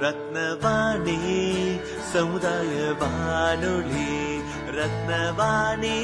ரத்னவாணி 0.00 1.18
சமுதாய 2.12 2.94
வானொலி 2.98 4.40
ரத்னவாணி. 4.76 5.98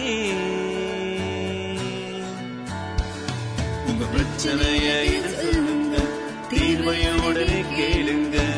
உங்க 3.86 4.04
பிரச்சனைய 4.14 5.26
சொல்லுங்க 5.26 5.96
தீர்வைய 6.50 7.26
உடனே 7.26 7.60
கேளுங்க. 7.76 8.51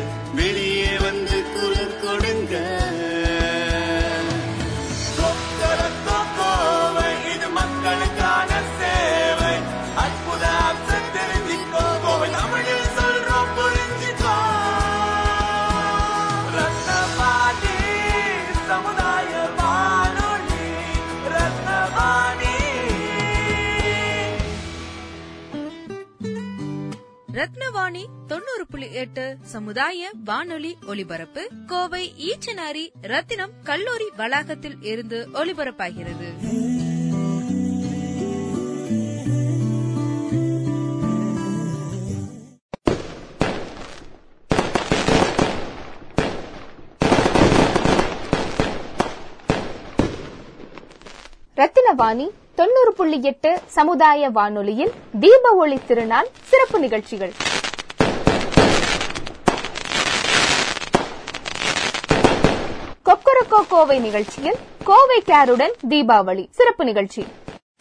ரத்னவாணி 27.74 28.02
தொண்ணூறு 28.27 28.64
புள்ளி 28.70 28.88
எட்டு 28.92 29.23
சமுதாய 29.52 30.10
வானொலி 30.24 30.70
ஒலிபரப்பு 30.87 31.42
கோவை 31.66 32.02
ஈச்சனாரி 32.28 32.84
ரத்தினம் 33.12 33.55
கல்லூரி 33.62 34.06
வளாகத்தில் 34.16 34.77
இருந்து 34.82 35.19
ஒலிபரப்பாகிறது. 35.34 36.29
ரத்தினவாணி 51.57 52.26
தொண்ணூறு 52.54 52.93
புள்ளி 52.96 53.18
எட்டு 53.23 53.51
சமுதாய 53.76 54.30
வானொலியில் 54.30 54.95
தீப 55.20 55.54
ஒளி 55.57 55.80
திருநாள் 55.87 56.30
சிறப்பு 56.51 56.79
நிகழ்ச்சிகள் 56.79 57.35
கொக்கரக்கோ 63.07 63.60
கோவை 63.74 63.98
நிகழ்ச்சியில் 63.98 64.55
கோவை 64.84 65.22
கேருடன் 65.27 65.72
தீபாவளி. 65.89 66.47
சிறப்பு 66.50 66.84
நிகழ்ச்சி. 66.84 67.27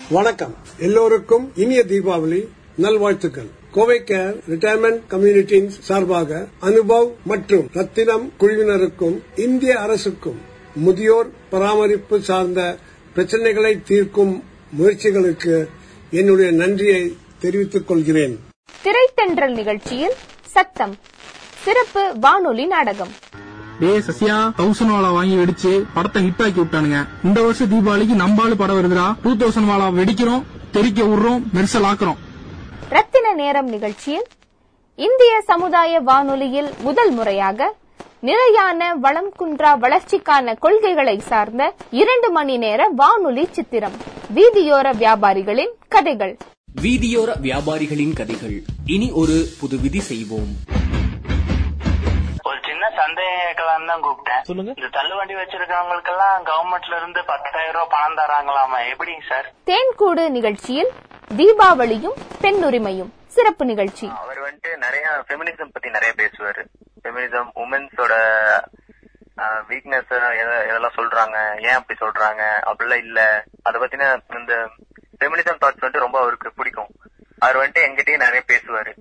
வணக்கம். 0.10 0.56
எல்லோருக்கும் 0.80 1.52
இனிய 1.56 1.84
தீபாவளி 1.88 2.48
நல்வாழ்த்துக்கள். 2.76 3.48
கோவை 3.72 4.02
கேர் 4.06 4.40
ரிட்டையர்மெண்ட் 4.50 5.02
கம்யூனிட்டியின் 5.10 5.68
சார்பாக 5.68 6.48
அனுபவ் 6.62 7.12
மற்றும் 7.26 7.70
ரத்தினம் 7.74 8.34
குழுவினருக்கும் 8.40 9.20
இந்திய 9.36 9.80
அரசுக்கும் 9.80 10.42
முதியோர் 10.76 11.30
பராமரிப்பு 11.50 12.22
சார்ந்த 12.22 12.78
பிரச்சனைகளை 13.16 13.82
தீர்க்கும் 13.84 14.44
முயற்சிகளுக்கு 14.80 15.68
என்னுடைய 16.12 16.52
நன்றியை 16.52 17.18
தெரிவித்துக் 17.40 17.88
கொள்கிறேன். 17.88 18.40
திரைத்தென்றல் 18.84 19.54
நிகழ்ச்சியில் 19.54 20.14
சத்தம். 20.46 20.96
சிறப்பு 21.64 22.14
வானொலி 22.20 22.66
நாடகம். 22.66 23.32
டேய் 23.82 24.04
சசியா 24.08 24.36
தௌசண்ட் 24.58 24.92
வாலா 24.94 25.10
வாங்கி 25.16 25.36
வெடிச்சு 25.40 25.72
படத்தை 25.94 26.20
ஹிட் 26.26 26.42
ஆக்கி 26.46 26.60
விட்டானுங்க. 26.62 27.00
இந்த 27.28 27.40
வருஷம் 27.46 27.72
தீபாவளிக்கு 27.72 28.16
நம்பாலு 28.24 28.56
படம் 28.62 28.78
வருதுடா. 28.80 29.06
டூ 29.24 29.32
தௌசண்ட் 29.42 29.70
வாலா 29.72 29.88
வெடிக்கிறோம் 30.00 30.44
தெறிக்க 30.76 31.00
விடுறோம் 31.04 31.42
மெர்சல் 31.56 31.88
ஆக்குறோம். 31.92 32.20
ரத்தின 32.96 33.34
நேரம் 33.42 33.70
நிகழ்ச்சியில் 33.76 34.26
இந்திய 34.96 35.34
சமுதாய 35.52 36.02
வானொலியில் 36.10 36.70
முதல் 36.88 37.12
முறையாக 37.12 37.70
நிலையான 38.30 38.82
வளம் 39.06 39.32
குன்றா 39.40 39.72
வளர்ச்சிக்கான 39.84 40.56
கொள்கைகளை 40.66 41.18
சார்ந்த 41.30 41.72
இரண்டு 42.02 42.32
மணி 42.38 42.58
நேர 42.66 42.90
வானொலி 43.02 43.48
சித்திரம் 43.52 43.98
வீதியோர 44.38 44.88
வியாபாரிகளின் 45.02 45.74
கதைகள். 45.96 46.36
வீதியோர 46.82 47.32
வியாபாரிகளின் 47.48 48.14
கதைகள். 48.20 48.56
இனி 48.86 49.10
ஒரு 49.24 49.36
புது 49.60 49.78
விதி 49.84 50.00
செய்வோம். 50.12 50.54
சந்தேகம் 53.02 53.88
தான் 53.92 54.04
கூப்பிட்டேன். 54.04 54.44
சொல்லுங்க. 54.50 54.74
இந்த 54.78 54.90
தள்ளுவண்டி 54.98 55.36
வச்சிருக்கவங்களுக்கெல்லாம் 55.40 56.38
கவர்மெண்ட்ல 56.50 56.98
இருந்து 56.98 57.26
பத்தாயிரம் 57.32 57.76
ரூபாய் 57.78 57.94
பணம் 57.96 58.20
தராங்களாமா? 58.20 58.80
எப்படிங்க 58.94 59.26
சார்? 59.32 59.48
தேன்கூடு 59.72 60.30
நிகழ்ச்சியில் 60.38 60.92
தீபாவளியும் 61.40 62.18
பெண்ணுரிமையும். 62.42 63.12
சிறப்பு 63.36 63.66
நிகழ்ச்சி. 63.66 64.08
அவர் 64.22 64.42
வந்துட்டு 64.46 64.72
நிறைய 64.78 65.06
ஃபெமினிசம் 65.28 65.74
பத்தி 65.76 65.90
நிறைய 65.90 66.14
பேசுவாரு. 66.18 66.64
ஃபெமினிசம் 67.04 67.50
உமன்ஸோட 67.64 68.14
வீக்னஸ் 69.70 70.12
இதெல்லாம் 70.66 70.98
சொல்றாங்க? 70.98 71.38
ஏன் 71.68 71.78
அப்படி 71.80 72.00
சொல்றாங்க? 72.02 72.44
அப்படிலாம் 72.72 73.04
இல்ல. 73.08 73.44
அத 73.64 73.80
பத்தின 73.80 74.10
இந்த 74.40 74.56
ஃபெமினிசம் 75.20 75.62
தாட்ஸ் 75.64 75.84
வந்துட்டு 75.84 76.06
ரொம்ப 76.06 76.20
அவருக்கு 76.20 76.52
பிடிக்கும். 76.54 76.92
அவர் 77.44 77.58
வந்துட்டு 77.58 77.80
எங்கிட்டயே 77.86 78.18
நிறைய 78.18 78.42
பேசுவாரு. 78.48 78.92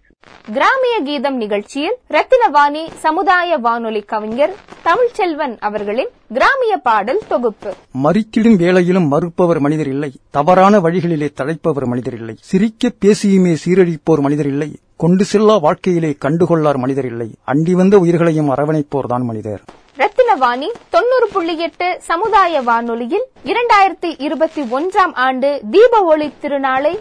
கிராமிய 0.52 0.94
கீதம் 1.04 1.36
நிகழ்ச்சியில் 1.36 1.96
ரத்தினவாணி 2.10 2.82
சமுதாய 2.94 3.56
வானொலி 3.56 4.00
கவிஞர் 4.00 4.54
தமிழ்ச்செல்வன் 4.84 5.54
அவர்களின் 5.60 6.08
கிராமிய 6.32 6.76
பாடல் 6.76 7.20
தொகுப்பு. 7.28 7.74
மறித்திடும் 8.04 8.56
வேளையிலும் 8.56 9.06
மறுப்பவர் 9.06 9.60
மனிதர் 9.60 9.86
இல்லை. 9.86 10.10
தவறான 10.30 10.78
வழிகளிலே 10.78 11.28
தழைப்பவர் 11.40 11.88
மனிதர் 11.92 12.14
இல்லை. 12.14 12.34
சிரிக்க 12.40 12.92
பேசியுமே 13.04 13.56
சீரழிப்போர் 13.64 14.24
மனிதர் 14.26 14.46
இல்லை. 14.46 14.70
கொண்டு 14.96 15.24
செல்லா 15.24 15.56
வாழ்க்கையிலே 15.56 16.16
கண்டுகொள்ளார் 16.24 16.76
மனிதர் 16.76 17.06
இல்லை. 17.06 17.28
அண்டி 17.46 17.72
வந்த 17.72 17.98
உயிர்களையும் 17.98 18.50
அரவணைப்போர் 18.54 19.10
தான் 19.12 19.22
மனிதர். 19.22 19.62
ரத்தினவாணி 19.96 20.68
தொண்ணூறு 20.90 21.28
புள்ளி 21.32 21.58
எட்டு 21.58 21.88
சமுதாய 22.00 22.60
வானொலியில் 22.62 23.26
இரண்டாயிரத்தி 23.44 24.10
இருபத்தி 24.18 24.62
ஒன்றாம் 24.62 25.14
ஆண்டு 25.26 25.60
தீப 25.70 26.02
ஒளி 26.02 26.32
திருநாளை 26.42 26.94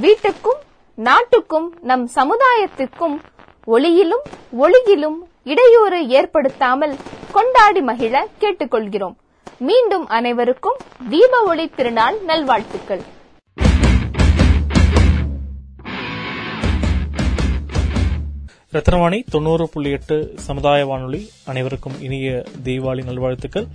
வீட்டுக்கும் 0.00 0.60
நாட்டுக்கும் 0.98 1.78
நம் 1.80 2.10
சமுதாயத்திற்கும் 2.14 3.14
ஒளியிலும் 3.66 4.24
ஒளியிலும் 4.58 5.16
இடையூறு 5.42 6.08
ஏற்படுத்தாமல் 6.08 6.94
கொண்டாடி 7.32 7.80
மகிழ 7.80 8.28
கேட்டுக்கொள்கிறோம். 8.40 9.16
மீண்டும் 9.58 10.06
அனைவருக்கும் 10.06 10.78
தீப 11.10 11.42
ஒளி 11.44 11.66
திருநாள் 11.68 12.18
நல்வாழ்த்துக்கள். 12.22 13.02
ரத்னவாணி 18.72 19.24
தொண்ணூறு 19.30 19.68
புள்ளி 19.68 19.90
எட்டு 19.90 20.34
சமுதாய 20.36 20.86
வானொலி 20.86 21.30
அனைவருக்கும் 21.44 22.00
இனிய 22.00 22.44
தீபாவளி 22.64 23.04
நல்வாழ்த்துக்கள். 23.04 23.66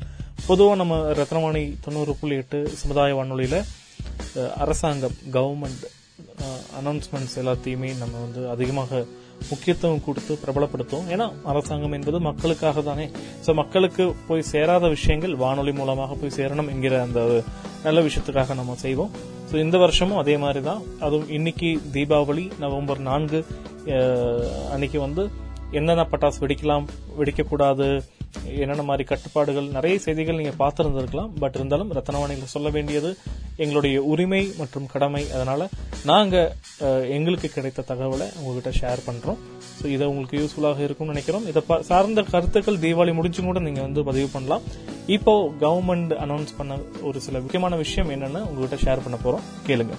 பொதுவாக 0.47 0.75
நம்ம 0.75 0.95
ரத்னவாணி 1.21 1.63
தொண்ணூறு 1.85 2.15
புள்ளி 2.19 2.35
எட்டு 2.35 2.67
சமுதாய 2.67 3.15
வானொலியில 3.15 3.63
அரசாங்கம் 4.57 5.15
கவர்மெண்ட் 5.33 5.85
அனௌன்ஸ்மெண்ட்ஸ் 6.79 7.37
எல்லாத்தையுமே 7.41 7.89
நம்ம 8.01 8.15
வந்து 8.25 8.41
அதிகமாக 8.53 9.01
முக்கியத்துவம் 9.49 10.03
கொடுத்து 10.05 10.33
பிரபலப்படுத்துவோம். 10.43 11.09
ஏன்னா 11.13 11.25
அரசாங்கம் 11.51 11.95
என்பது 11.97 12.17
மக்களுக்காக 12.27 12.81
தானே. 12.89 13.05
ஸோ 13.45 13.53
மக்களுக்கு 13.61 14.05
போய் 14.29 14.49
சேராத 14.53 14.85
விஷயங்கள் 14.95 15.35
வானொலி 15.43 15.73
மூலமாக 15.79 16.17
போய் 16.21 16.37
சேரணும் 16.39 16.71
என்கிற 16.73 16.95
அந்த 17.07 17.19
நல்ல 17.85 17.99
விஷயத்துக்காக 18.07 18.55
நம்ம 18.61 18.75
செய்வோம். 18.85 19.11
ஸோ 19.49 19.55
இந்த 19.65 19.77
வருஷமும் 19.85 20.21
அதே 20.23 20.35
மாதிரி 20.43 20.61
தான். 20.69 20.81
அதுவும் 21.05 21.29
இன்னைக்கு 21.37 21.69
தீபாவளி 21.95 22.45
நவம்பர் 22.63 23.01
நான்கு 23.09 23.41
அன்னைக்கு 24.75 24.99
வந்து 25.05 25.23
என்னென்ன 25.79 26.03
பட்டாசு 26.11 26.39
வெடிக்கலாம் 26.43 26.85
வெடிக்கக்கூடாது 27.19 27.87
என்னென்ன 28.63 28.83
மாதிரி 28.89 29.03
கட்டுப்பாடுகள் 29.11 29.67
நிறைய 29.77 29.95
செய்திகள் 30.05 30.39
நீங்கள் 30.39 30.61
பார்த்துருந்துருக்கலாம். 30.63 31.31
பட் 31.43 31.55
இருந்தாலும் 31.57 31.93
ரத்தனவாணியில் 31.97 32.53
சொல்ல 32.55 32.69
வேண்டியது 32.75 33.11
எங்களுடைய 33.63 33.97
உரிமை 34.11 34.41
மற்றும் 34.59 34.89
கடமை. 34.93 35.23
அதனால 35.35 35.67
நாங்கள் 36.09 36.51
எங்களுக்கு 37.15 37.47
கிடைத்த 37.55 37.85
தகவலை 37.91 38.27
உங்ககிட்ட 38.39 38.71
ஷேர் 38.79 39.01
பண்றோம். 39.07 39.39
ஸோ 39.79 39.85
இதை 39.95 40.05
உங்களுக்கு 40.11 40.39
யூஸ்ஃபுல்லாக 40.41 40.85
இருக்கும்னு 40.87 41.13
நினைக்கிறோம். 41.13 41.47
இதை 41.51 41.61
சார்ந்த 41.89 42.23
கருத்துக்கள் 42.33 42.81
தீபாவளி 42.85 43.13
முடிச்சும் 43.19 43.49
கூட 43.49 43.61
நீங்கள் 43.67 43.87
வந்து 43.87 44.03
பதிவு 44.09 44.29
பண்ணலாம். 44.35 44.65
இப்போ 45.17 45.33
கவர்மெண்ட் 45.65 46.15
அனௌன்ஸ் 46.25 46.57
பண்ண 46.57 46.79
ஒரு 47.09 47.19
சில 47.27 47.39
முக்கியமான 47.45 47.75
விஷயம் 47.83 48.11
என்னன்னு 48.15 48.41
உங்ககிட்ட 48.49 48.79
ஷேர் 48.85 49.05
பண்ண 49.05 49.19
போறோம். 49.25 49.45
கேளுங்க. 49.69 49.95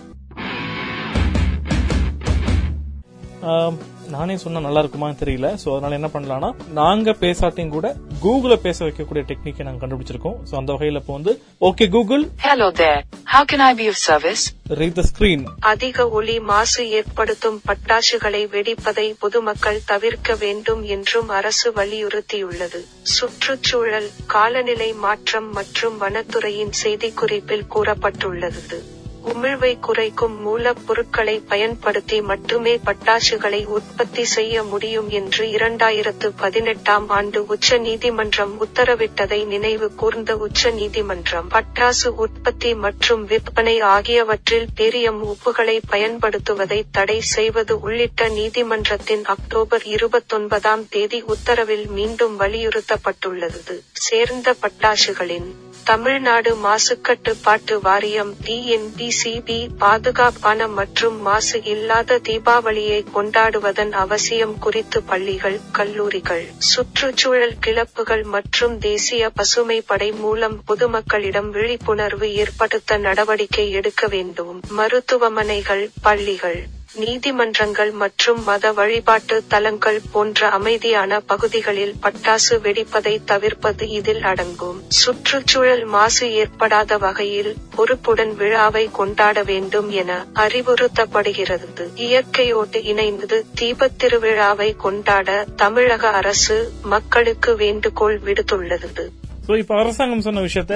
நானே 4.16 4.36
சொன்னா 4.42 4.60
நல்லா 4.66 4.80
இருக்குமான்னு 4.82 5.20
தெரியல. 5.22 5.48
சோ 5.62 5.68
அதனால 5.74 5.98
என்ன 5.98 6.08
பண்ணலாம்னா 6.14 6.50
நாங்க 6.78 7.10
பேசாட்டியும் 7.24 7.74
கூட 7.76 7.88
கூகுள 8.24 8.54
பேச 8.66 8.78
வைக்கக்கூடிய 8.86 9.22
டெக்னிக்கை 9.30 9.64
நாங்க 9.66 9.80
கண்டுபிடிச்சிருக்கோம். 9.82 10.38
சோ 10.50 10.54
அந்த 10.60 10.72
வகையில 10.72 11.02
இப்போ 11.02 11.12
வந்து 11.18 11.34
okay 11.68 11.88
Google 11.96 12.24
Hello 12.48 12.68
there. 12.82 13.00
How 13.34 13.42
can 13.50 13.60
I 13.68 13.74
be 13.80 13.86
of 13.92 13.98
service? 14.10 14.42
Read 14.80 14.98
the 14.98 15.02
screen 15.10 15.44
அதிக 15.70 16.08
ஒலி 16.18 16.34
மாசு 16.50 16.82
ஏற்படுத்தும் 16.98 17.60
பட்டாசுகளை 17.68 18.42
வெடிப்பதை 18.54 19.06
பொதுமக்கள் 19.18 19.80
தவிர்க்க 19.92 20.34
வேண்டும் 20.44 20.82
என்றும் 20.96 21.28
அரசு 21.38 21.68
வலியுறுத்தியுள்ளது. 21.72 22.80
சுற்றுச்சூழல் 23.16 24.08
காலநிலை 24.26 24.92
மாற்றம் 25.06 25.50
மற்றும் 25.58 25.98
வனத்துறையின் 26.00 26.74
செய்திக்குறிப்பில் 26.82 27.68
கூறப்பட்டுள்ளது. 27.74 28.78
உமிழ்வை 29.24 29.78
குறைக்கும் 29.80 30.36
மூலப்பொருட்களை 30.46 31.42
பயன்படுத்தி 31.48 32.22
மட்டுமே 32.22 32.80
பட்டாசுகளை 32.84 33.66
உற்பத்தி 33.66 34.24
செய்ய 34.24 34.62
முடியும் 34.62 35.08
என்று 35.10 35.46
இரண்டாயிரத்து 35.46 36.32
பதினெட்டாம் 36.36 37.08
ஆண்டு 37.08 37.46
உச்ச 37.46 37.78
நீதிமன்றம் 37.78 38.60
உத்தரவிட்டதை 38.60 39.46
நினைவு 39.46 39.94
கூர்ந்த 39.94 40.36
உச்ச 40.36 40.70
நீதிமன்றம் 40.70 41.50
பட்டாசு 41.50 42.06
உற்பத்தி 42.06 42.74
மற்றும் 42.74 43.24
விற்பனை 43.24 43.80
ஆகியவற்றில் 43.80 44.68
பேரியம் 44.74 45.20
உப்புகளை 45.26 45.80
பயன்படுத்துவதை 45.90 46.82
தடை 46.90 47.20
செய்வது 47.20 47.80
உள்ளிட்ட 47.80 48.28
நீதிமன்றத்தின் 48.28 49.24
அக்டோபர் 49.24 49.82
இருபத்தொன்பதாம் 49.86 50.88
தேதி 50.88 51.22
உத்தரவில் 51.22 51.86
மீண்டும் 51.86 52.40
வலியுறுத்தப்பட்டுள்ளது. 52.40 53.82
சேர்ந்த 53.92 54.54
பட்டாசுகளின் 54.62 55.50
தமிழ்நாடு 55.84 56.56
மாசுக்கட்டுப்பாட்டு 56.56 57.80
வாரியம் 57.80 58.34
டிஎன்டிசிபி 58.44 59.68
பாதுகாப்பான 59.78 60.68
மற்றும் 60.68 61.22
மாசு 61.22 61.64
இல்லாத 61.64 62.18
தீபாவளியை 62.18 63.04
கொண்டாடுவதன் 63.14 63.90
அவசியம் 63.90 64.58
குறித்து 64.58 65.02
பள்ளிகள் 65.02 65.60
கல்லூரிகள் 65.72 66.44
சுற்றுச்சூழல் 66.58 67.56
கிளப்புகள் 67.60 68.24
மற்றும் 68.24 68.78
தேசிய 68.78 69.30
பசுமை 69.30 69.80
படை 69.80 70.12
மூலம் 70.12 70.64
பொதுமக்களிடம் 70.68 71.50
விழிப்புணர்வு 71.50 72.34
ஏற்படுத்த 72.34 72.98
நடவடிக்கை 72.98 73.70
எடுக்க 73.70 74.06
வேண்டும். 74.06 74.60
மருத்துவமனைகள் 74.70 75.90
பள்ளிகள். 76.02 76.60
நீதிமன்றங்கள் 76.94 77.92
மற்றும் 77.92 78.44
மத 78.44 78.72
வழிபாட்டு 78.72 79.42
தலங்கள் 79.48 80.00
போன்ற 80.12 80.48
அமைதியான 80.48 81.20
பகுதிகளில் 81.20 81.94
பட்டாசு 82.02 82.54
வெடிப்பதை 82.62 83.24
தவிர்ப்பது 83.24 83.88
இதில் 83.88 84.22
அடங்கும். 84.22 84.82
சுற்றுச்சூழல் 84.88 85.84
மாசு 85.84 86.32
ஏற்படாத 86.32 86.96
வகையில் 86.96 87.56
பொறுப்புடன் 87.76 88.36
விழாவை 88.36 88.90
கொண்டாட 88.90 89.42
வேண்டும் 89.42 89.90
என 89.90 90.26
அறிவுறுத்தப்படுகிறது. 90.34 91.92
இயற்கையோடு 91.94 92.84
இணைந்து 92.84 93.46
தீபத் 93.54 93.98
திருவிழாவை 94.02 94.76
கொண்டாட 94.76 95.44
தமிழக 95.56 96.08
அரசு 96.08 96.72
மக்களுக்கு 96.82 97.56
வேண்டுகோள் 97.56 98.18
விடுத்துள்ளது. 98.18 99.10
ஸோ 99.46 99.58
இப்போ 99.58 99.76
அரசாங்கம் 99.78 100.20
சொன்ன 100.20 100.40
விஷயத்த 100.40 100.74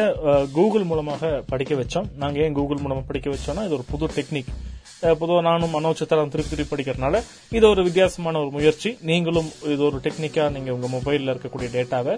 கூகுள் 0.52 0.82
மூலமாக 0.82 1.42
படிக்க 1.48 1.74
வச்சோம். 1.74 2.06
நாங்க 2.16 2.38
ஏன் 2.40 2.52
கூகுள் 2.52 2.78
மூலமா 2.78 3.02
படிக்க 3.06 3.30
வச்சோம்னா 3.30 3.64
இது 3.64 3.74
ஒரு 3.74 3.84
புது 3.90 4.06
டெக்னிக் 4.06 4.52
பொதுவாக 5.00 5.42
நானும் 5.48 5.72
மனோ 5.76 5.90
சித்திரம் 5.98 6.30
திருப்பி 6.32 6.50
திருப்பி 6.50 6.72
படிக்கிறதுனால 6.72 7.16
இது 7.56 7.64
ஒரு 7.68 7.80
வித்தியாசமான 7.86 8.38
ஒரு 8.42 8.50
முயற்சி. 8.56 8.90
நீங்களும் 9.10 9.48
இது 9.72 9.82
ஒரு 9.88 9.98
டெக்னிக்கா 10.04 10.44
நீங்க 10.54 10.70
உங்க 10.76 10.88
மொபைல்ல 10.94 11.32
இருக்கக்கூடிய 11.32 11.68
டேட்டாவை 11.74 12.14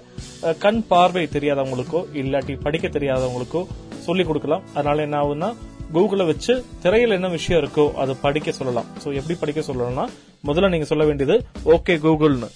கண் 0.64 0.82
பார்வை 0.90 1.24
தெரியாதவங்களுக்கோ 1.36 2.02
இல்லாட்டி 2.22 2.56
படிக்க 2.66 2.88
தெரியாதவங்களுக்கோ 2.98 3.62
சொல்லிக் 4.06 4.28
கொடுக்கலாம். 4.30 4.66
அதனால 4.74 5.04
என்ன 5.06 5.18
ஆகுதுன்னா 5.22 5.50
கூகுளை 5.94 6.26
வச்சு 6.32 6.54
திரையில் 6.84 7.16
என்ன 7.16 7.28
விஷயம் 7.38 7.60
இருக்கோ 7.62 7.86
அதை 8.02 8.14
படிக்க 8.26 8.52
சொல்லலாம். 8.60 8.88
ஸோ 9.02 9.08
எப்படி 9.20 9.36
படிக்க 9.42 9.60
சொல்லலாம்னா 9.68 10.06
முதல்ல 10.48 10.70
நீங்க 10.74 10.88
சொல்ல 10.92 11.04
வேண்டியது 11.10 11.36
ஓகே 11.76 11.96
கூகுள்னு 12.06 12.50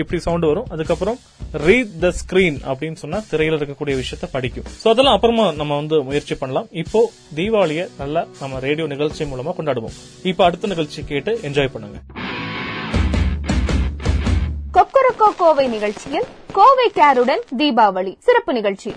இப்படி 0.00 0.18
சவுண்ட் 0.26 0.46
வரும். 0.50 0.68
அதுக்கப்புறம் 0.74 1.18
ரீட் 1.66 1.92
த 2.04 2.08
ஸ்கிரீன் 2.20 2.58
அப்படின்னு 2.70 2.98
சொன்னா 3.02 3.18
திரையில 3.30 3.58
இருக்கக்கூடிய 3.58 3.94
விஷயத்த 4.02 4.26
படிக்கும். 4.36 4.66
சோ 4.80 4.88
அதெல்லாம் 4.92 5.16
அப்புறமா 5.18 5.46
நம்ம 5.60 5.76
வந்து 5.80 5.98
முயற்சி 6.08 6.34
பண்ணலாம். 6.42 6.68
இப்போ 6.82 7.02
தீபாவளியை 7.38 7.86
நல்லா 8.00 8.24
நம்ம 8.40 8.60
ரேடியோ 8.66 8.86
நிகழ்ச்சி 8.94 9.24
மூலமா 9.32 9.54
கொண்டாடுவோம். 9.58 9.96
இப்போ 10.32 10.44
அடுத்த 10.48 10.72
நிகழ்ச்சி 10.74 11.02
கேட்டு 11.12 11.34
என்ஜாய் 11.50 11.72
பண்ணுங்க. 11.76 12.00
கொக்கரக்கோ 14.76 15.28
கோவை 15.42 15.68
நிகழ்ச்சியில் 15.76 16.26
கோவை 16.58 16.84
கேருடன் 16.98 17.42
தீபாவளி. 17.60 18.12
சிறப்பு 18.26 18.52
நிகழ்ச்சி. 18.58 18.90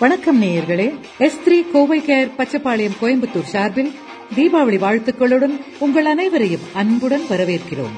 வணக்கம் 0.00 0.42
நேயர்களே. 0.42 0.98
S 1.18 1.40
three 1.46 1.70
Kovai 1.72 2.00
care 2.00 2.30
Pachapalayam 2.38 2.96
Coimbatore 3.02 3.42
சார்பில் 3.42 3.94
தீபாவளி 4.36 4.78
வாழ்த்துக்களுடன் 4.78 5.60
உங்கள் 5.78 6.04
அனைவரையும் 6.04 6.60
அன்புடன் 6.74 7.22
வரவேற்கிறோம். 7.30 7.96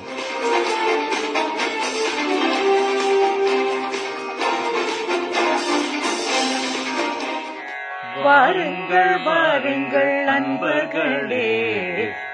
வாருங்கள் 8.25 9.23
வாருங்கள் 9.23 10.25
நண்பர்களே. 10.25 11.75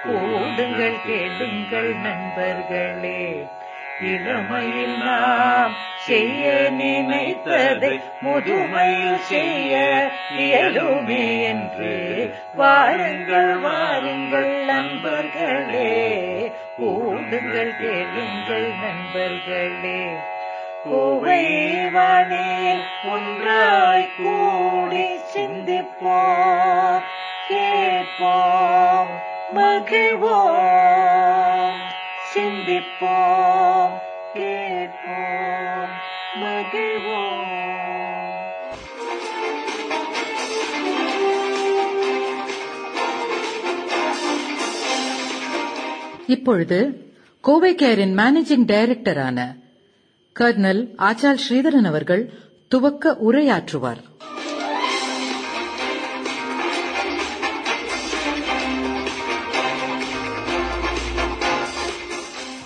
கூடுங்கள் 0.04 0.96
கேளுங்கள் 1.06 1.94
நண்பர்களே. 1.94 3.46
இளமையில் 4.02 4.98
நாம் 5.04 5.72
செய்ய 6.08 6.70
நினைத்ததை 6.78 8.00
முதுமையில் 8.24 9.18
செய்ய 9.18 10.06
இயலுமே 10.38 11.42
என்று. 11.42 12.34
வாருங்கள் 12.54 13.56
வாருங்கள் 13.56 14.64
நண்பர்களே. 14.64 16.16
கூடுங்கள் 16.78 17.76
கேளுங்கள் 17.80 18.72
நண்பர்களே. 18.80 20.06
கோவை 20.84 21.74
வானில் 21.90 22.82
ஒன்றாய் 23.04 24.08
கூடி 24.16 25.20
சிந்திப்போம். 25.34 27.00
கேட்போம் 27.48 29.08
மகிழ்வோம். 29.54 30.56
சிந்திப்போம் 32.34 33.92
கேட்போம். 34.34 35.67
மகிழ்வோம் 36.42 37.46
இப்பொழுது 46.26 47.12
கோவை 47.40 47.74
கேரின் 47.74 48.14
மேனேஜிங் 48.14 48.66
டைரக்டரான 48.72 49.60
கர்னல் 50.40 50.94
ஆச்சால் 50.98 51.38
ஸ்ரீதரன் 51.48 51.86
அவர்கள் 51.86 52.32
துவக்க 52.68 53.16
உரையாற்றுவார். 53.30 54.02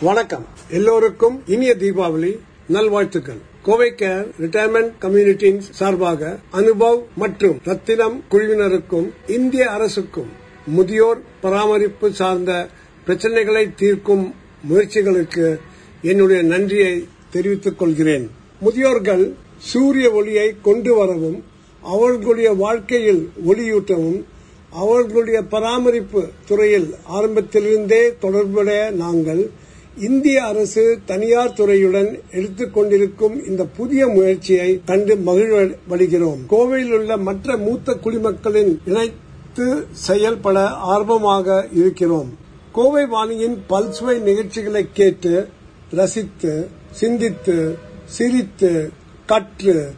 வணக்கம். 0.00 0.46
எல்லோருக்கும் 0.68 1.42
இனிய 1.46 1.76
தீபாவளி 1.78 2.38
நல்வாழ்த்துக்கள். 2.66 3.50
கோவை 3.66 3.88
கேர் 3.96 4.24
ரிட்டையர்மெண்ட் 4.40 4.94
கம்யூனிட்டியின் 5.00 5.60
சார்பாக 5.78 6.38
அனுபவ் 6.52 7.02
மற்றும் 7.16 7.58
ரத்தினம் 7.64 8.16
குழுவினருக்கும் 8.30 9.06
இந்திய 9.26 9.70
அரசுக்கும் 9.70 10.30
முதியோர் 10.66 11.20
பராமரிப்பு 11.40 12.08
சார்ந்த 12.12 12.52
பிரச்சனைகளை 13.06 13.74
தீர்க்கும் 13.74 14.24
முயற்சிகளுக்கு 14.68 15.46
என்னுடைய 16.02 16.42
நன்றியை 16.42 16.94
தெரிவித்துக் 17.30 17.78
கொள்கிறேன். 17.78 18.26
முதியோர்கள் 18.60 19.24
சூரிய 19.70 20.10
ஒளியை 20.10 20.48
கொண்டு 20.62 20.94
வரவும் 20.94 21.38
அவர்களுடைய 21.82 22.52
வாழ்க்கையில் 22.64 23.22
ஒளியூட்டவும் 23.46 24.20
அவர்களுடைய 24.72 25.42
பராமரிப்பு 25.42 26.22
துறையில் 26.46 26.94
ஆரம்பத்திலிருந்தே 27.08 28.02
தொடர்புடைய 28.18 28.90
நாங்கள் 28.90 29.50
இந்திய 29.96 30.44
அரசு 30.44 30.98
தனியார் 31.06 31.50
துறையுடன் 31.50 32.20
எடுத்துக்கொண்டிருக்கும் 32.30 33.46
இந்த 33.46 33.64
புதிய 33.64 34.08
முயற்சியை 34.08 34.80
கண்டு 34.84 35.14
மகிழ்வடைகிறோம். 35.16 36.38
கோவையில் 36.50 36.92
உள்ள 36.92 37.16
மற்ற 37.16 37.56
மூத்த 37.56 37.92
குடிமக்களின் 37.92 38.80
இணைத்து 38.84 39.86
செயல்பட 39.90 40.68
ஆர்வமாக 40.68 41.68
இருக்கிறோம். 41.72 42.38
கோவை 42.72 43.04
வாணியின் 43.06 43.62
பல்சுவை 43.68 44.20
நிகழ்ச்சிகளை 44.20 44.86
கேட்டு 44.92 45.48
ரசித்து 45.90 46.68
சிந்தித்து 46.90 47.78
சிரித்து 48.04 48.90
கற்று 49.26 49.90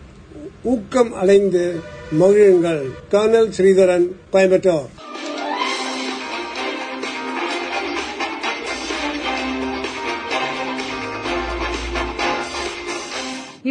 ஊக்கம் 0.63 1.13
அடைந்து 1.13 1.81
மகிழுங்கள். 2.21 2.85
கர்னல் 3.11 3.51
ஸ்ரீதரன் 3.57 4.07
பயன்பெற்றார் 4.33 5.04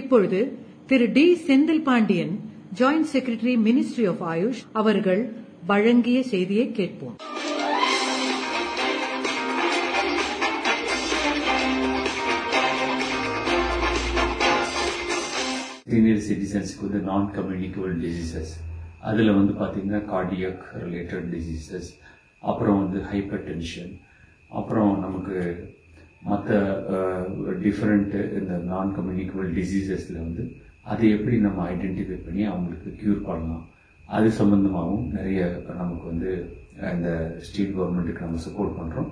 இப்பொழுது 0.03 0.41
Thiru 0.87 1.07
T. 1.11 1.25
Senthil 1.47 1.83
Pandian 1.89 2.33
joint 2.79 3.09
secretary 3.13 3.55
ministry 3.67 4.07
of 4.13 4.23
AYUSH 4.33 4.63
அவர்கள் 4.81 5.23
வழங்கிய 5.67 6.19
செய்தியை 6.33 6.65
கேட்போம். 6.71 7.15
சீனியர் 15.91 16.21
சிட்டிசன்ஸ்க்கு 16.27 16.83
வந்து 16.85 16.99
நான் 17.09 17.25
கம்யூனிகபிள் 17.35 17.91
டிசீசஸ் 18.03 18.53
அதில் 19.09 19.31
வந்து 19.33 19.53
பார்த்தீங்கன்னா 19.59 19.99
கார்டியக் 20.13 20.63
ரிலேட்டட் 20.83 21.27
டிசீசஸ் 21.35 21.89
அப்புறம் 22.51 22.77
வந்து 22.81 22.99
ஹைப்பர் 23.11 23.43
டென்ஷன் 23.49 23.91
அப்புறம் 24.59 24.91
நமக்கு 24.99 25.37
மற்ற 26.29 26.57
டிஃப்ரெண்ட் 27.63 28.13
இந்த 28.39 28.53
நான் 28.71 28.93
கம்யூனிகபிள் 28.97 29.47
டிசீசஸில் 29.59 30.23
வந்து 30.25 30.43
அதை 30.91 31.05
எப்படி 31.15 31.35
நம்ம 31.45 31.65
ஐடென்டிஃபை 31.73 32.17
பண்ணி 32.25 32.43
அவங்களுக்கு 32.51 32.89
க்யூர் 33.01 33.19
பண்ணலாம். 33.29 33.65
அது 34.15 34.27
சம்மந்தமாகவும் 34.39 35.05
நிறைய 35.17 35.41
நமக்கு 35.81 36.05
வந்து 36.11 36.31
இந்த 36.93 37.09
ஸ்டேட் 37.47 37.75
கவர்மெண்ட்டுக்கு 37.75 38.25
நம்ம 38.25 38.41
சப்போர்ட் 38.45 38.77
பண்ணுறோம் 38.79 39.09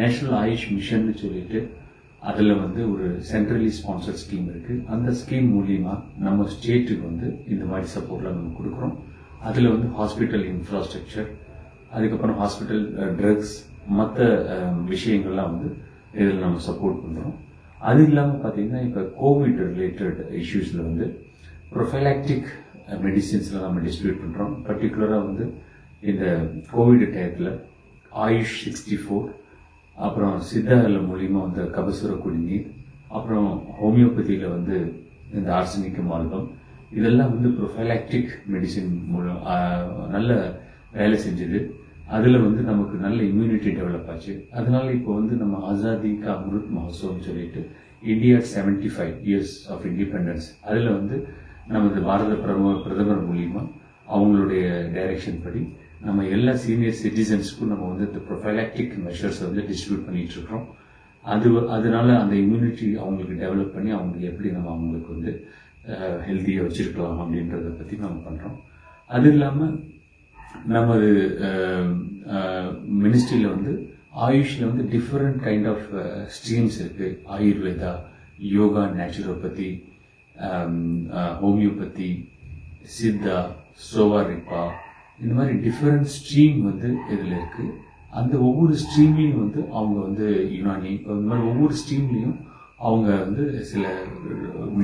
நேஷனல் 0.00 0.36
ஆயுஷ் 0.42 0.68
மிஷன் 0.76 1.06
சொல்லிட்டு 1.22 1.58
அதில் 2.30 2.60
வந்து 2.62 2.80
ஒரு 2.92 3.06
சென்ட்ரலி 3.30 3.70
ஸ்பான்சர் 3.78 4.20
ஸ்கீம் 4.22 4.46
இருக்குது 4.52 4.84
அந்த 4.94 5.08
ஸ்கீம் 5.20 5.48
மூலியமாக 5.56 5.98
நம்ம 6.26 6.46
ஸ்டேட்டுக்கு 6.54 7.04
வந்து 7.10 7.28
இந்த 7.54 7.64
மாதிரி 7.72 7.88
சப்போர்ட்லாம் 7.96 8.38
நம்ம 8.38 8.54
கொடுக்குறோம். 8.58 8.94
அதில் 9.48 9.72
வந்து 9.74 9.88
ஹாஸ்பிட்டல் 9.98 10.46
இன்ஃப்ராஸ்ட்ரக்சர் 10.52 11.28
அதுக்கப்புறம் 11.96 12.38
ஹாஸ்பிட்டல் 12.42 12.84
ட்ரக்ஸ் 13.20 13.54
மற்ற 13.98 14.24
விஷயங்கள்லாம் 14.92 15.52
வந்து 15.54 15.68
இதில் 16.18 16.42
நம்ம 16.44 16.62
சப்போர்ட் 16.68 17.02
பண்ணுறோம் 17.04 17.34
அது 17.80 18.02
இல்லாமல் 18.08 18.42
பார்த்தீங்கன்னா 18.44 18.82
இப்போ 18.88 19.02
கோவிட் 19.22 19.60
ரிலேட்டட் 19.70 20.20
இஷ்யூஸில் 20.42 20.86
வந்து 20.88 21.06
ப்ரொஃபலாக்டிக் 21.72 22.48
மெடிசின்ஸில் 23.06 23.64
நம்ம 23.64 23.82
டிஸ்ட்ரிபியூட் 23.86 24.22
பண்ணுறோம் 24.24 24.52
பர்டிகுலராக 24.68 25.22
வந்து 25.28 25.46
இந்த 26.10 26.24
கோவிட் 26.74 27.04
டயத்தில் 27.16 27.50
ஆயுஷ் 28.26 28.56
சிக்ஸ்டி 28.64 28.96
ஃபோர் 29.04 29.28
அப்புறம் 29.98 30.36
சித்தால 30.50 30.98
மூலிமா 31.10 31.40
வந்து 31.46 31.62
கபசுர 31.76 32.12
குடிநீர் 32.24 32.66
அப்புறம் 33.16 33.48
ஹோமியோபதியில் 33.80 34.52
வந்து 34.56 34.76
இந்த 35.36 35.48
ஆர்சனிக் 35.58 36.00
மார்க்கம் 36.10 36.46
இதெல்லாம் 36.98 37.32
வந்து 37.34 37.48
ப்ரொஃபைலாக்டிக் 37.58 38.30
மெடிசின் 38.54 38.92
மூலம் 39.12 39.40
நல்ல 40.14 40.30
வேலை 40.96 41.16
செஞ்சது. 41.24 41.58
அதில் 42.06 42.38
வந்து 42.38 42.62
நமக்கு 42.62 42.96
நல்ல 42.96 43.18
இம்யூனிட்டி 43.22 43.70
டெவலப் 43.78 44.10
ஆச்சு. 44.12 44.34
அதனால 44.50 44.86
இப்போ 44.92 45.10
வந்து 45.14 45.34
நம்ம 45.36 45.56
ஆசாதி 45.70 46.10
கா 46.18 46.30
அமிர்த் 46.34 46.70
மஹோத்சவம் 46.76 47.24
சொல்லிட்டு 47.28 47.62
India 48.12 48.36
seventy 48.52 48.90
five 48.94 49.14
years 49.28 49.54
of 49.72 49.84
independence 49.86 50.46
அதில் 50.68 50.90
வந்து 50.92 51.16
நமது 51.66 52.00
பாரத 52.02 52.32
பிரதமர் 52.44 52.84
பிரதமர் 52.84 53.26
மூலிமா 53.30 53.62
அவங்களுடைய 54.08 54.64
டைரக்ஷன் 54.96 55.42
படி 55.44 55.62
நம்ம 56.00 56.24
எல்லா 56.26 56.52
சீனியர் 56.64 57.00
சிட்டிசன்ஸ்க்கும் 57.02 57.72
நம்ம 57.72 57.86
வந்து 57.90 58.06
இந்த 58.08 58.20
ப்ரொஃபைலாக்டிக் 58.28 58.94
மெஷர்ஸ் 59.06 59.40
வந்து 59.46 59.62
டிஸ்ட்ரிபியூட் 59.70 60.06
பண்ணிட்டு 60.06 60.34
இருக்கிறோம் 60.36 60.66
அது 61.24 61.48
அதனால 61.76 62.08
அந்த 62.18 62.34
இம்யூனிட்டி 62.34 62.88
அவங்களுக்கு 63.02 63.36
டெவலப் 63.42 63.74
பண்ணி 63.76 63.90
அவங்களுக்கு 63.96 64.30
எப்படி 64.32 64.48
நம்ம 64.50 64.70
அவங்களுக்கு 64.74 65.10
வந்து 65.14 65.32
ஹெல்த்தியாக 66.28 66.66
வச்சிருக்கலாம் 66.66 67.20
அப்படின்றத 67.22 67.72
பற்றி 67.80 67.96
நம்ம 67.96 68.20
பண்ணுறோம் 68.28 68.56
அது 69.10 69.28
இல்லாமல் 69.32 69.74
நமது 70.64 71.08
மினிஸ்ட்ரியில் 73.02 73.52
வந்து 73.54 73.72
ஆயுஷில் 74.26 74.68
வந்து 74.70 74.84
டிஃப்ரெண்ட் 74.94 75.38
கைண்ட் 75.46 75.68
ஆஃப் 75.68 75.86
ஸ்ட்ரீம்ஸ் 76.36 76.78
இருக்குது 76.82 77.16
ஆயுர்வேதா 77.36 77.92
யோகா 78.54 78.84
நேச்சுரோபதி 78.98 79.70
ஹோமியோபதி 81.42 82.10
சித்தா 82.96 83.38
சோவாரிப்பா 83.90 84.62
இந்த 85.18 85.32
மாதிரி 85.34 85.54
டிஃப்ரெண்ட் 85.66 86.08
ஸ்ட்ரீம் 86.16 86.58
வந்து 86.62 86.88
இதில் 87.14 87.36
இருக்குது 87.40 87.72
அந்த 88.12 88.34
ஒவ்வொரு 88.38 88.74
ஸ்ட்ரீம்லையும் 88.74 89.40
வந்து 89.44 89.60
அவங்க 89.78 89.98
வந்து 90.00 90.26
யுனானி 90.58 90.92
இந்த 91.06 91.26
மாதிரி 91.30 91.48
ஒவ்வொரு 91.52 91.74
ஸ்ட்ரீம்லையும் 91.80 92.36
அவங்க 92.86 93.08
வந்து 93.24 93.42
சில 93.62 93.84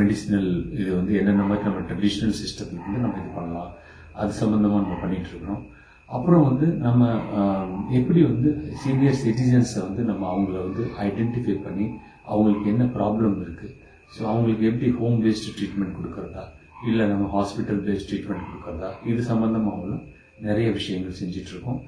மெடிசினல் 0.01 0.51
இது 0.81 0.91
வந்து 0.97 1.13
என்னென்ன 1.21 1.47
மாதிரி 1.49 1.67
நம்ம 1.69 1.83
ட்ரெடிஷ்னல் 1.89 2.37
சிஸ்டத்துக்கு 2.41 2.87
வந்து 2.87 3.05
நம்ம 3.05 3.19
இது 3.23 3.31
பண்ணலாம். 3.35 3.73
அது 4.21 4.33
சம்மந்தமாக 4.41 4.83
நம்ம 4.85 4.99
பண்ணிட்டு 5.03 5.31
இருக்கிறோம் 5.33 5.63
அப்புறம் 6.09 6.45
வந்து 6.49 6.67
நம்ம 6.87 7.03
எப்படி 7.99 8.21
வந்து 8.31 8.49
சீனியர் 8.81 9.21
சிட்டிசன்ஸை 9.23 9.81
வந்து 9.87 10.03
நம்ம 10.11 10.27
அவங்கள 10.33 10.57
வந்து 10.67 10.83
ஐடென்டிஃபை 11.07 11.55
பண்ணி 11.67 11.87
அவங்களுக்கு 12.33 12.67
என்ன 12.73 12.85
ப்ராப்ளம் 12.97 13.37
இருக்குது 13.45 13.75
ஸோ 14.15 14.21
அவங்களுக்கு 14.31 14.65
எப்படி 14.71 14.89
ஹோம் 14.99 15.19
பேஸ்டு 15.25 15.55
ட்ரீட்மெண்ட் 15.59 15.97
கொடுக்கறதா? 15.99 16.45
இல்லை 16.89 17.05
நம்ம 17.13 17.25
ஹாஸ்பிட்டல் 17.37 17.81
பேஸ்ட் 17.87 18.09
ட்ரீட்மெண்ட் 18.11 18.49
கொடுக்குறதா? 18.49 18.91
இது 19.11 19.21
சம்மந்தமாகவும் 19.31 20.03
நிறைய 20.49 20.69
விஷயங்கள் 20.79 21.19
செஞ்சிட்ருக்கோம் 21.21 21.81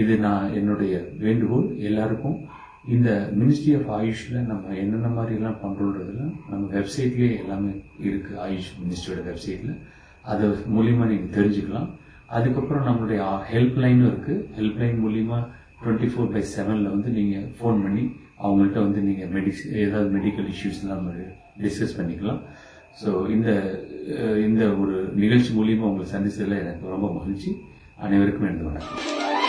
இது 0.00 0.14
நான் 0.26 0.52
என்னுடைய 0.58 0.94
வேண்டுகோள் 1.24 1.68
எல்லாருக்கும். 1.88 2.36
இந்த 2.94 3.08
மினிஸ்ட்ரி 3.40 3.72
ஆஃப் 3.78 3.90
ஆயுஷில் 3.96 4.36
நம்ம 4.50 4.74
என்னென்ன 4.82 5.08
மாதிரிலாம் 5.16 5.56
எல்லாம் 6.10 6.34
நம்ம 6.50 6.62
வெப்சைட்லேயே 6.76 7.32
எல்லாமே 7.42 7.72
இருக்குது 8.08 8.38
ஆயுஷ் 8.46 8.70
மினிஸ்ட்ரியோட 8.82 9.22
வெப்சைட்டில் 9.30 9.74
அது 10.32 10.46
மூலியமா 10.76 11.04
நீங்க 11.12 11.28
தெரிஞ்சுக்கலாம். 11.36 11.88
அதுக்கப்புறம் 12.36 12.86
நம்மளுடைய 12.88 13.20
ஹெல்ப் 13.52 13.78
லைனும் 13.84 14.08
இருக்கு. 14.10 14.34
ஹெல்ப் 14.58 14.80
லைன் 14.82 14.98
மூலியமா 15.04 15.38
டுவெண்ட்டி 15.82 16.08
ஃபோர் 16.12 16.32
பை 16.34 16.42
செவன்ல 16.56 16.90
வந்து 16.94 17.10
நீங்க 17.18 17.36
ஃபோன் 17.58 17.78
பண்ணி 17.84 18.04
அவங்கள்ட்ட 18.44 18.78
வந்து 18.86 19.00
நீங்க 19.08 19.24
மெடிஸ் 19.36 19.62
ஏதாவது 19.84 20.08
மெடிக்கல் 20.16 20.50
இஷ்யூஸ்லாம் 20.54 21.06
டிஸ்கஸ் 21.64 21.96
பண்ணிக்கலாம். 21.98 22.40
ஸோ 23.02 23.10
இந்த 23.36 23.50
இந்த 24.46 24.62
ஒரு 24.82 24.96
நிகழ்ச்சி 25.22 25.50
மூலியமா 25.58 25.88
உங்களை 25.90 26.08
சந்திச்சதுல 26.14 26.62
எனக்கு 26.64 26.94
ரொம்ப 26.94 27.08
மகிழ்ச்சி. 27.18 27.52
அனைவருக்கும் 28.06 28.48
எனது 28.50 28.68
வணக்கம். 28.70 29.39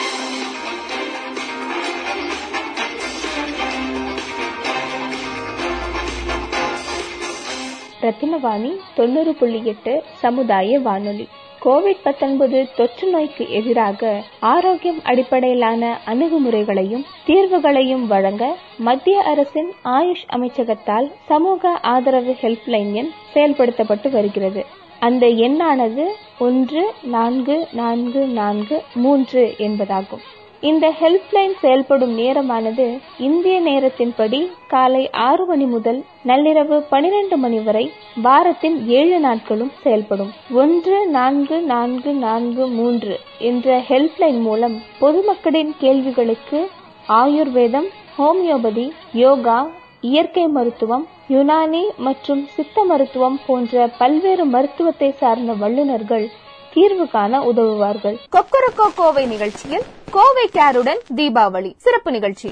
ரத்தினவாணி 8.02 8.72
தொண்ணூறு 8.96 9.34
புள்ளி 9.34 9.62
எட்டு 9.66 10.04
சமுதாய 10.14 10.80
வானொலி. 10.80 11.28
கோவிட் 11.66 12.04
பத்தொன்பது 12.04 12.68
தொற்று 12.76 13.10
நோய்க்கு 13.10 13.50
எதிராக 13.50 14.24
ஆரோக்கியம் 14.40 15.00
அடிப்படையிலான 15.04 16.00
அணுகுமுறைகளையும் 16.06 17.06
தீர்வுகளையும் 17.28 18.06
வழங்க 18.08 18.56
மத்திய 18.80 19.24
அரசின் 19.24 19.72
ஆயுஷ் 19.84 20.26
அமைச்சகத்தால் 20.30 21.12
சமூக 21.28 21.70
ஆதரவு 21.70 22.36
ஹெல்ப்லைன் 22.42 22.94
எண் 22.94 23.12
செயல்படுத்தப்பட்டு 23.34 24.10
வருகிறது. 24.10 24.66
அந்த 25.00 25.28
எண்ணானது 25.28 26.06
ஒன்று 26.40 26.84
நான்கு 27.04 27.68
நான்கு 27.72 28.28
நான்கு 28.28 28.84
மூன்று 28.96 29.54
என்பதாகும். 29.58 30.24
இந்த 30.64 30.86
ஹெல்ப்லைன் 30.98 31.54
செயல்படும் 31.62 32.12
நேரமானது 32.18 32.86
இந்திய 33.20 33.56
நேரத்தின்படி 33.62 34.40
காலை 34.70 35.02
ஆறு 35.24 35.44
மணி 35.46 35.66
முதல் 35.68 36.00
நள்ளிரவு 36.26 36.78
பனிரெண்டு 36.92 37.36
மணி 37.38 37.60
வரை 37.60 37.84
வாரத்தின் 38.18 38.78
ஏழு 38.98 39.18
நாட்களும் 39.20 39.72
செயல்படும். 39.84 40.32
ஒன்று 40.56 40.98
நான்கு 41.16 41.58
நான்கு 41.72 42.12
நான்கு 42.20 42.66
மூன்று 42.76 43.16
என்ற 43.44 43.80
ஹெல்ப்லைன் 43.90 44.42
மூலம் 44.42 44.76
பொதுமக்களின் 45.02 45.72
கேள்விகளுக்கு 45.82 46.62
ஆயுர்வேதம் 47.16 47.90
ஹோமியோபதி 48.18 48.86
யோகா 49.22 49.60
இயற்கை 50.04 50.46
மருத்துவம் 50.54 51.06
யுனானி 51.32 51.84
மற்றும் 52.06 52.44
சித்த 52.54 52.84
மருத்துவம் 52.84 53.40
போன்ற 53.48 53.74
பல்வேறு 54.00 54.46
மருத்துவத்தை 54.54 55.10
சார்ந்த 55.20 55.54
வல்லுநர்கள் 55.62 56.26
தீர்வு 56.74 57.10
காண 57.10 57.42
உதவுவார்கள். 57.42 58.18
கொக்கரக்கோ 58.32 58.90
கோவை 58.96 59.26
நிகழ்ச்சியில் 59.26 59.82
கோவை 60.12 60.50
கேருடன் 60.54 61.02
தீபாவளி. 61.16 61.74
சிறப்பு 61.78 62.12
நிகழ்ச்சி. 62.12 62.52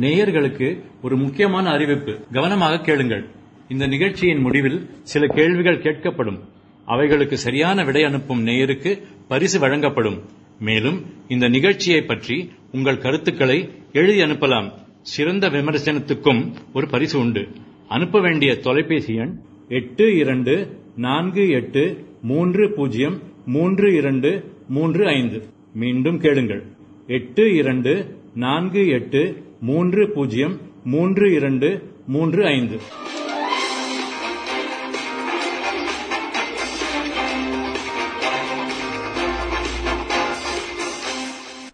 நேயர்களுக்கு 0.00 0.82
ஒரு 1.02 1.16
முக்கியமான 1.16 1.70
அறிவிப்பு. 1.70 2.18
கவனமாக 2.32 2.78
கேளுங்கள். 2.78 3.28
இந்த 3.68 3.86
நிகழ்ச்சியின் 3.86 4.40
முடிவில் 4.40 4.90
சில 5.02 5.26
கேள்விகள் 5.26 5.82
கேட்கப்படும். 5.82 6.38
அவைகளுக்கு 6.86 7.38
சரியான 7.38 7.84
விடை 7.84 8.04
அனுப்பும் 8.04 8.42
நேயருக்கு 8.42 9.06
பரிசு 9.28 9.58
வழங்கப்படும். 9.58 10.22
மேலும் 10.58 11.04
இந்த 11.28 11.48
நிகழ்ச்சியை 11.48 12.02
பற்றி 12.02 12.52
உங்கள் 12.72 12.98
கருத்துக்களை 12.98 13.70
எழுதி 13.92 14.20
அனுப்பலாம். 14.20 14.81
சிறந்த 15.02 15.48
விமர்சனத்துக்கும் 15.48 16.52
ஒரு 16.74 16.88
பரிசு 16.88 17.18
உண்டு. 17.18 17.48
அனுப்ப 17.88 18.20
வேண்டிய 18.20 18.56
தொலைபேசி 18.56 19.14
எண் 19.14 19.38
எட்டு 19.68 20.16
இரண்டு 20.16 20.76
நான்கு 20.96 21.48
எட்டு 21.50 22.04
மூன்று 22.22 22.72
பூஜ்ஜியம் 22.72 23.22
மூன்று 23.46 23.94
இரண்டு 23.94 24.44
மூன்று 24.68 25.06
ஐந்து. 25.06 25.42
மீண்டும் 25.74 26.18
கேளுங்கள். 26.18 26.62
எட்டு 27.06 27.54
இரண்டு 27.54 28.16
நான்கு 28.34 28.86
எட்டு 28.86 29.42
மூன்று 29.60 30.12
பூஜ்ஜியம் 30.12 30.60
மூன்று 30.84 31.32
இரண்டு 31.32 31.82
மூன்று 32.06 32.46
ஐந்து. 32.46 32.80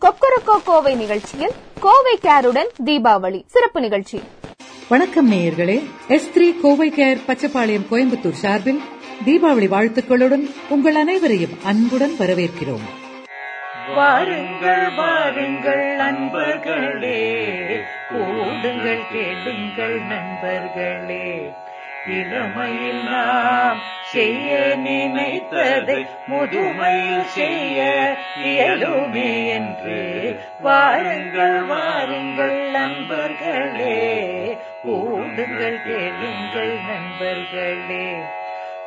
கொக்கரக்கோ 0.09 0.61
கோவை 0.65 0.95
நிகழ்ச்சியில் 0.95 1.53
கோவை 1.79 2.19
கேருடன் 2.23 2.69
தீபாவளி. 2.85 3.43
சிறப்பு 3.47 3.81
நிகழ்ச்சி. 3.81 4.23
வணக்கம் 4.89 5.33
நேயர்களே. 5.33 5.91
S 6.09 6.31
three 6.35 6.61
Kovai 6.63 6.93
care 6.97 7.19
Pachaipalayam 7.27 7.87
Coimbatore 7.91 8.31
சார்பில் 8.31 8.81
தீபாவளி 9.25 9.69
வாழ்த்துக்களுடன் 9.69 10.51
உங்கள் 10.69 10.95
அனைவரையும் 10.95 11.59
அன்புடன் 11.65 12.15
வரவேற்கிறோம். 12.19 12.87
வாருங்கள் 13.95 14.95
வாருங்கள் 14.95 15.95
நண்பர்களே. 15.95 17.41
கூடுங்கள் 18.11 19.01
கேளுங்கள் 19.13 20.01
நண்பர்களே. 20.01 21.53
இளமையில் 22.09 23.03
நாம் 23.03 23.79
செய்ய 24.01 24.77
நினைத்ததை 24.85 26.07
முதுமையில் 26.31 27.25
செய்ய 27.25 28.17
இயலுமே 28.45 29.49
என்று. 29.49 30.41
வாருங்கள் 30.61 31.63
வாருங்கள் 31.63 32.71
நண்பர்களே 32.71 34.57
கூடுங்கள் 34.85 35.83
கேளுங்கள் 35.83 36.79
நண்பர்களே. 36.89 38.17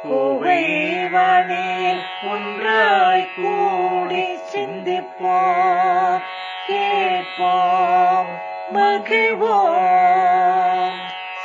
கோவைவானில் 0.10 2.01
ஒன்றாய் 2.32 3.30
கூடி 3.36 4.40
சிந்திப்போம் 4.56 6.22
கேட்போம் 6.68 8.28
மகிழ்வோம். 8.74 11.00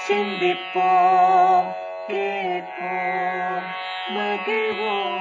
சிந்திப்போம் 0.08 1.64
கேட்போம் 2.06 3.66
மகிழ்வோம். 4.14 5.14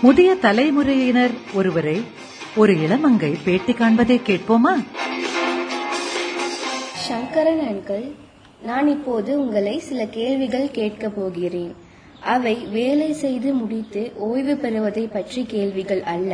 முதிய 0.00 0.34
தலைமுறையினர் 0.34 1.30
ஒருவரை 1.52 2.04
ஒரு 2.56 2.72
இளமங்கை 2.72 3.38
பேட்டி 3.44 3.72
காண்பதை 3.72 4.20
கேட்போமா? 4.26 4.84
சங்கரன் 6.94 7.60
அங்கிள் 7.60 8.12
நான் 8.62 8.88
இப்போது 8.88 9.40
உங்களை 9.40 9.78
சில 9.78 10.06
கேள்விகள் 10.06 10.70
கேட்கப் 10.70 11.16
போகிறேன். 11.16 11.88
அவை 12.34 12.54
வேலை 12.72 13.10
செய்து 13.24 13.50
முடித்து 13.60 14.02
ஓய்வு 14.28 14.54
பெறுவதை 14.62 15.04
பற்றி 15.16 15.42
கேள்விகள் 15.54 16.02
அல்ல. 16.14 16.32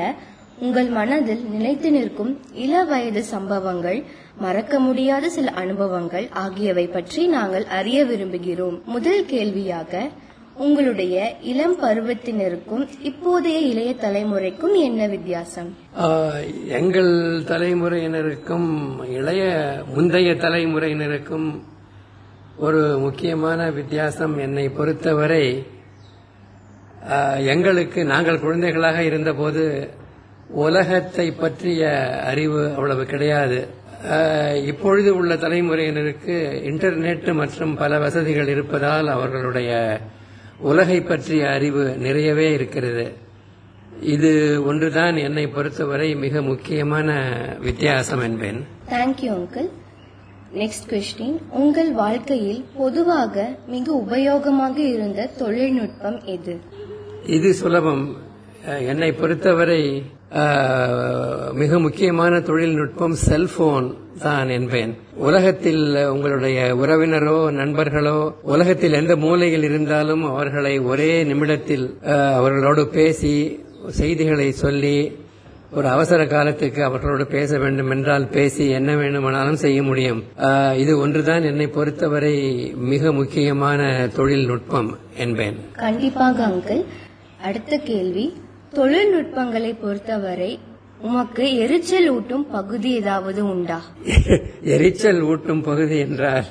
உங்கள் 0.64 0.88
மனதில் 0.98 1.42
நிலைத்து 1.54 1.88
நிற்கும் 1.96 2.30
இள 2.64 2.82
வயது 2.90 3.22
சம்பவங்கள் 3.32 3.98
மறக்க 4.44 4.78
முடியாத 4.86 5.28
சில 5.34 5.50
அனுபவங்கள் 5.62 6.26
ஆகியவை 6.44 6.86
பற்றி 6.94 7.22
நாங்கள் 7.34 7.66
அறிய 7.78 7.98
விரும்புகிறோம். 8.04 8.78
முதல் 8.94 9.26
கேள்வியாக 9.32 9.92
உங்களுடைய 10.64 11.16
இளம் 11.50 11.76
பருவத்தினருக்கும் 11.82 12.84
இப்போதைய 13.08 13.58
இளைய 13.70 13.90
தலைமுறைக்கும் 14.04 14.74
என்ன 14.88 15.00
வித்தியாசம்? 15.14 15.70
எங்கள் 16.78 17.12
தலைமுறையினருக்கும் 17.50 18.68
இளைய 19.18 19.44
முந்தைய 19.94 20.30
தலைமுறையினருக்கும் 20.44 21.48
ஒரு 22.66 22.82
முக்கியமான 22.98 23.60
வித்தியாசம் 23.78 24.36
என்னை 24.38 24.66
பொறுத்தவரை 24.78 25.44
எங்களுக்கு 27.44 28.04
நாங்கள் 28.04 28.40
குழந்தைகளாக 28.40 29.02
இருந்தபோது 29.02 29.90
உலகத்தை 30.48 31.30
பற்றிய 31.30 31.90
அறிவு 32.24 32.68
அவ்வளவு 32.74 33.04
கிடையாது. 33.04 33.66
இப்பொழுது 34.64 35.16
உள்ள 35.16 35.34
தலைமுறையினருக்கு 35.34 36.34
இன்டர்நெட் 36.70 37.32
மற்றும் 37.32 37.76
பல 37.76 37.98
வசதிகள் 37.98 38.48
இருப்பதால் 38.48 39.08
அவர்களுடைய 39.08 40.00
உலகை 40.58 41.00
பற்றிய 41.00 41.50
அறிவு 41.50 41.96
நிறையவே 41.96 42.52
இருக்கிறது. 42.52 43.06
இது 44.00 44.62
ஒன்றுதான் 44.66 45.16
என்னை 45.16 45.46
பொறுத்தவரை 45.46 46.14
மிக 46.14 46.42
முக்கியமான 46.42 47.18
வித்தியாசம் 47.60 48.20
என்பேன். 48.20 48.64
தேங்க்யூ 48.90 49.30
அங்கிள் 49.38 49.68
நெக்ஸ்ட் 50.54 50.88
கொஸ்டின் 50.88 51.38
உங்கள் 51.50 51.92
வாழ்க்கையில் 51.92 52.64
பொதுவாக 52.76 53.48
மிக 53.66 54.04
உபயோகமாக 54.06 54.76
இருந்த 54.76 55.30
தொழில்நுட்பம் 55.38 56.24
எது? 56.24 56.60
இது 57.34 57.48
சுலபம். 57.60 58.04
என்னை 58.90 59.08
பொறுத்தவரை 59.12 59.82
மிக 61.60 61.78
முக்கியமான 61.84 62.40
தொழில்நுட்பம் 62.48 63.16
செல்போன் 63.26 63.88
தான் 64.24 64.48
என்பேன். 64.56 64.92
உலகத்தில் 65.28 65.84
உங்களுடைய 66.14 66.58
உறவினரோ 66.82 67.36
நண்பர்களோ 67.60 68.18
உலகத்தில் 68.54 68.98
எந்த 69.00 69.14
மூலையில் 69.24 69.66
இருந்தாலும் 69.68 70.24
அவர்களை 70.32 70.74
ஒரே 70.92 71.12
நிமிடத்தில் 71.30 71.86
அவர்களோடு 72.38 72.84
பேசி 72.98 73.36
செய்திகளை 74.00 74.48
சொல்லி 74.64 74.96
ஒரு 75.78 75.86
அவசர 75.94 76.20
காலத்துக்கு 76.26 76.80
அவர்களோடு 76.84 77.24
பேச 77.26 77.58
வேண்டும் 77.62 77.90
என்றால் 77.94 78.26
பேசி 78.36 78.64
என்ன 78.78 78.90
வேண்டுமானாலும் 79.00 79.62
செய்ய 79.64 79.78
முடியும். 79.88 80.20
இது 80.82 80.92
ஒன்றுதான் 81.04 81.48
என்னை 81.50 81.66
பொறுத்தவரை 81.78 82.36
மிக 82.92 83.12
முக்கியமான 83.18 83.90
தொழில்நுட்பம் 84.18 84.90
என்பேன். 85.24 85.58
கண்டிப்பாக 85.86 86.38
அங்கிள். 86.50 86.84
அடுத்த 87.40 87.76
கேள்வி 87.78 88.24
தொழில்நுட்பங்களை 88.74 89.72
பொறுத்தவரை 89.74 90.58
உமக்கு 91.00 91.44
எரிச்சல் 91.56 92.08
ஊட்டும் 92.10 92.46
பகுதி 92.50 92.90
ஏதாவது 92.90 93.44
உண்டா? 93.44 93.78
எரிச்சல் 94.74 95.20
ஊட்டும் 95.22 95.62
பகுதி 95.62 95.98
என்றால் 95.98 96.46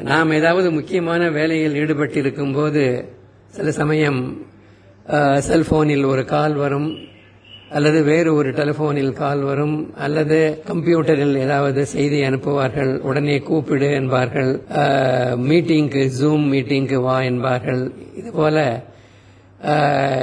நாம் 0.00 0.32
ஏதாவது 0.32 0.70
முக்கியமான 0.70 1.28
வேலையில் 1.30 1.74
ஈடுபட்டிருக்கும் 1.74 2.54
போது 2.54 2.84
சில 3.50 3.70
சமயம் 3.72 4.20
செல்போனில் 5.40 6.04
ஒரு 6.04 6.24
கால் 6.24 6.54
வரும் 6.54 6.88
அல்லது 7.70 8.02
வேறு 8.02 8.34
ஒரு 8.34 8.50
டெலிபோனில் 8.52 9.12
கால் 9.12 9.42
வரும் 9.42 9.92
அல்லது 9.96 10.38
கம்ப்யூட்டரில் 10.66 11.36
ஏதாவது 11.36 11.86
செய்தி 11.86 12.22
அனுப்புவார்கள் 12.22 12.98
உடனே 13.00 13.38
கூப்பிடு 13.40 13.90
என்பார்கள் 13.90 14.50
மீட்டிங்க்கு 15.36 16.04
ஜூம் 16.20 16.44
மீட்டிங்க்கு 16.52 16.94
வா 17.02 17.22
என்பார்கள் 17.22 17.92
இது 18.14 18.30
போல 18.32 18.58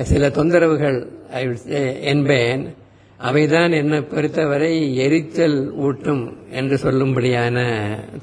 சில 0.04 0.30
தொந்தரவுகள் 0.30 1.08
I 1.34 1.48
would 1.48 1.64
say, 1.70 2.04
என்பேன். 2.04 2.76
அவைதான் 3.28 3.72
என்னை 3.72 4.02
பொறுத்தவரை 4.02 4.96
எரிச்சல் 4.96 5.74
ஊட்டும் 5.74 6.38
என்று 6.52 6.76
சொல்லும்படியான 6.76 7.58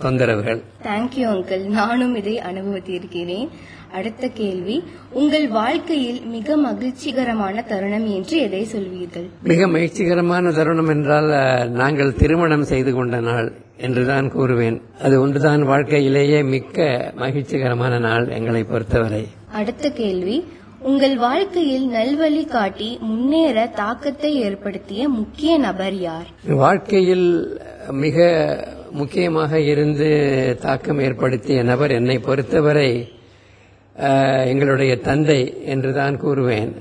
தொந்தரவுகள். 0.03 0.61
தேங்க்யூ 0.83 1.25
அங்கிள் 1.35 1.65
நானும் 1.65 2.15
இதை 2.15 2.41
அனுபவித்திருக்கிறேன். 2.51 3.49
அடுத்த 3.93 4.29
கேள்வி 4.29 4.83
உங்கள் 5.11 5.49
வாழ்க்கையில் 5.49 6.23
மிக 6.27 6.57
மகிழ்ச்சிகரமான 6.57 7.63
தருணம் 7.63 8.07
என்று 8.07 8.37
எதை 8.39 8.67
சொல்வீர்கள்? 8.73 9.29
மிக 9.43 9.67
மகிழ்ச்சிகரமான 9.67 10.51
தருணம் 10.51 10.89
என்றால் 10.89 11.71
நாங்கள் 11.71 12.15
திருமணம் 12.15 12.65
செய்து 12.65 12.95
கொண்ட 12.95 13.21
நாள் 13.21 13.53
என்றுதான் 13.77 14.33
கூறுவேன். 14.33 14.81
அது 15.03 15.21
ஒன்றுதான் 15.21 15.63
வாழ்க்கையிலேயே 15.63 16.43
மிக்க 16.43 17.13
மகிழ்ச்சிகரமான 17.17 17.99
நாள் 17.99 18.29
எங்களை 18.29 18.65
பொறுத்தவரை. 18.65 19.27
அடுத்த 19.53 19.91
கேள்வி 19.91 20.45
உங்கள் 20.81 21.17
வாழ்க்கையில் 21.17 21.87
நல்வழி 21.89 22.45
காட்டி 22.45 22.99
முன்னேற 23.01 23.67
தாக்கத்தை 23.67 24.35
ஏற்படுத்திய 24.35 25.09
முக்கிய 25.09 25.59
நபர் 25.59 25.95
யார்? 25.95 26.27
வாழ்க்கையில் 26.47 27.59
மிக 27.91 28.17
முக்கியமாக 28.91 29.61
இருந்து 29.61 30.09
தாக்கம் 30.61 30.99
ஏற்படுத்திய 30.99 31.63
நபர் 31.63 31.91
என்னை 31.91 32.19
பொறுத்தவரை 32.19 33.15
எங்களுடைய 34.45 34.97
தந்தை 34.97 35.63
என்றுதான் 35.65 36.21
கூறுவேன். 36.21 36.73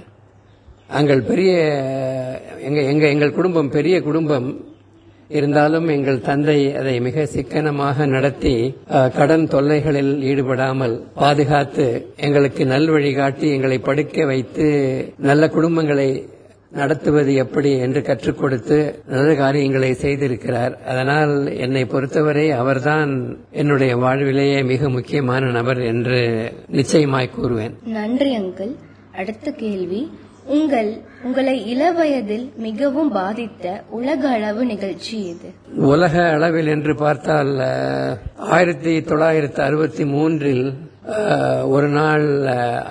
எங்கள் 0.89 1.21
பெரிய 1.21 1.53
எங்கள் 2.62 2.84
எங்க 2.84 3.08
எங்கள் 3.08 3.31
குடும்பம் 3.31 3.69
பெரிய 3.69 4.01
குடும்பம். 4.01 4.74
இருந்தாலும் 5.29 5.88
எங்கள் 5.88 6.21
தந்தை 6.21 6.75
அதை 6.75 6.99
மிக 6.99 7.25
சிக்கனமாக 7.25 8.05
நடத்தி 8.05 8.75
கடன் 9.15 9.47
தொல்லைகளில் 9.47 10.21
ஈடுபடாமல் 10.21 11.03
பாதுகாத்து 11.15 12.13
எங்களுக்கு 12.17 12.65
நல்வழி 12.65 13.15
காட்டி 13.15 13.49
எங்களை 13.49 13.79
படுக்க 13.79 14.25
வைத்து 14.25 14.67
நல்ல 15.17 15.47
குடும்பங்களை 15.47 16.33
நடத்துவது 16.71 17.35
எப்படி 17.35 17.77
என்று 17.77 18.01
கற்றுக் 18.01 18.38
கொடுத்து 18.38 19.01
நல்ல 19.07 19.35
காரியங்களை 19.35 19.91
செய்திருக்கிறார். 19.91 20.73
அதனால் 20.85 21.55
என்னை 21.57 21.85
பொறுத்தவரை 21.85 22.51
அவர்தான் 22.51 23.38
என்னுடைய 23.51 23.97
வாழ்விலேயே 23.97 24.63
மிக 24.63 24.89
முக்கியமான 24.89 25.51
நபர் 25.51 25.81
என்று 25.81 26.51
நிச்சயமாய் 26.67 27.35
கூறுவேன். 27.41 27.71
நன்றி 27.83 28.38
அங்கிள். 28.38 28.75
அடுத்த 29.17 29.51
கேள்வி 29.51 30.11
உங்கள் 30.45 31.01
உங்களை 31.25 31.53
இளவயதில் 31.65 32.43
மிகவும் 32.57 33.11
பாதித்த 33.11 33.67
உலக 33.89 34.21
அளவு 34.29 34.63
நிகழ்ச்சி 34.65 35.15
எது 35.27 35.49
உலக 35.88 36.15
அளவில் 36.31 36.67
என்று 36.67 36.93
பார்த்தால் 36.95 37.51
ஆயிரத்தி 38.49 38.93
தொள்ளாயிரத்தி 39.07 39.61
அறுபத்தி 39.61 40.03
மூன்றில் 40.05 40.65
ஒரு 41.67 41.89
நாள் 41.89 42.25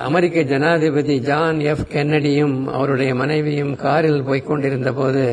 அமெரிக்க 0.05 0.43
ஜனாதிபதி 0.45 1.17
ஜான் 1.21 1.61
எஃப் 1.65 1.87
கென்னடியும் 1.93 2.57
அவருடைய 2.71 3.13
மனைவியும் 3.15 3.73
காரில் 3.77 4.21
போய்கொண்டிருந்த 4.23 4.93
போது 4.93 5.25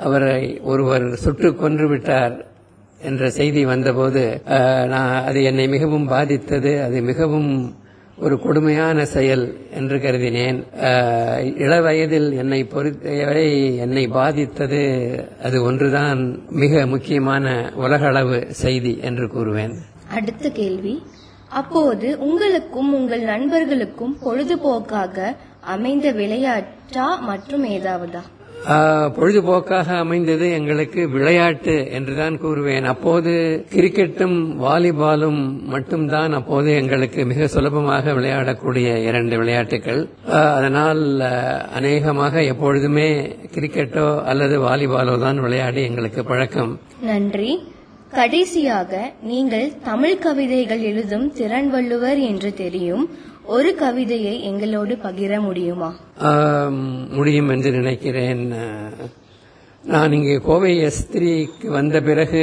அவரை 0.00 0.34
ஒருவர் 0.64 1.06
சுட்டு 1.16 1.50
கொன்று 1.54 1.88
விட்டார் 1.88 2.36
என்ற 3.00 3.30
செய்தி 3.30 3.62
வந்தபோது 3.64 4.24
நான் 4.88 5.14
அது 5.24 5.38
என்னை 5.42 5.66
மிகவும் 5.68 6.06
பாதித்தது 6.06 6.72
அது 6.82 6.98
மிகவும் 7.02 7.52
ஒரு 8.24 8.36
கொடுமையான 8.40 9.04
செயல் 9.14 9.44
என்று 9.78 9.96
கருதினேன். 9.96 10.58
இளவயதில் 11.64 12.28
என்னை 12.42 12.60
பொறுத்தவரை 12.64 13.76
என்னை 13.76 14.04
பாதித்தது 14.18 14.82
அது 15.42 15.62
ஒன்றுதான் 15.62 16.20
மிக 16.62 16.86
முக்கியமான 16.86 17.46
உலகளவு 17.84 18.38
செய்தி 18.62 18.92
என்று 19.08 19.26
கூறுவேன். 19.26 19.74
அடுத்த 20.18 20.50
கேள்வி. 20.60 20.94
அப்போது 21.60 22.08
உங்களுக்கும் 22.28 22.92
உங்கள் 22.94 23.24
நண்பர்களுக்கும் 23.32 24.14
பொழுதுபோக்காக 24.24 25.36
அமைந்த 25.74 26.12
விளையாட்டா 26.20 27.08
மற்றும் 27.30 27.64
ஏதாவதா? 27.76 28.22
பொழுதுபோக்காக 28.66 29.96
அமைந்தது 29.96 30.50
எங்களுக்கு 30.50 31.08
விளையாட்டு 31.08 31.90
என்றுதான் 31.90 32.40
கூறுவேன். 32.40 32.84
அப்போது 32.84 33.32
கிரிக்கெட்டும் 33.74 34.36
வாலிபாலும் 34.64 35.62
மட்டும்தான் 35.62 36.32
அப்போது 36.32 36.74
எங்களுக்கு 36.74 37.24
மிக 37.24 37.46
சுலபமாக 37.46 38.12
விளையாடக்கூடிய 38.12 39.02
இரண்டு 39.02 39.36
விளையாட்டுகள். 39.36 40.08
அதனால் 40.28 41.20
அநேகமாக 41.72 42.42
எப்பொழுதுமே 42.42 43.36
கிரிக்கெட்டோ 43.54 44.22
அல்லது 44.22 44.60
வாலிபாலோ 44.62 45.20
தான் 45.20 45.40
விளையாடி 45.40 45.82
எங்களுக்கு 45.82 46.24
பழக்கம். 46.24 46.80
நன்றி. 47.00 47.71
கடைசியாக 48.14 49.12
நீங்கள் 49.22 49.66
தமிழ் 49.84 50.18
கவிதைகள் 50.18 50.82
எழுதும் 50.90 51.28
திறன் 51.32 51.68
வள்ளுவர் 51.70 52.18
என்று 52.30 52.50
தெரியும். 52.54 53.04
ஒரு 53.54 53.70
கவிதையை 53.74 54.34
எங்களோடு 54.44 54.94
பகிர 55.04 55.40
முடியுமா? 55.40 55.90
முடியும் 57.10 57.48
என்று 57.48 57.70
நினைக்கிறேன். 57.70 58.42
நான் 59.84 60.12
இங்கே 60.12 60.36
கோவை 60.48 60.72
எஸ்திரிக்கு 60.88 61.68
வந்த 61.78 62.00
பிறகு 62.00 62.42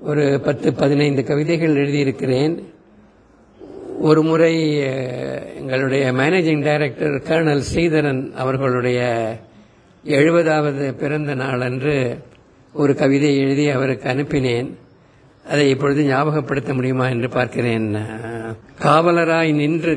ஒரு 0.00 0.24
பத்து 0.40 0.68
பதினைந்து 0.74 1.24
கவிதைகள் 1.24 1.76
எழுதியிருக்கிறேன். 1.76 2.56
ஒரு 4.00 4.22
முறை 4.22 4.54
எங்களுடைய 5.60 6.06
மேனேஜிங் 6.12 6.62
டைரக்டர் 6.62 7.14
கர்னல் 7.28 7.62
ஸ்ரீதரன் 7.68 8.24
அவர்களுடைய 8.44 9.00
எழுபதாவது 10.16 10.86
பிறந்த 11.02 11.34
நாளன்று 11.34 11.96
ஒரு 12.76 12.94
கவிதை 12.94 13.38
எழுதி 13.38 13.68
அவருக்கு 13.68 14.08
அனுப்பினேன். 14.10 14.68
அதை 15.50 15.68
இப்பொழுது 15.68 16.02
ஞாபகப்படுத்த 16.02 16.74
முடியுமா 16.74 17.08
என்று 17.08 17.28
பார்க்கிறேன். 17.28 17.96
காவலராய் 18.82 19.52
நின்று 19.54 19.94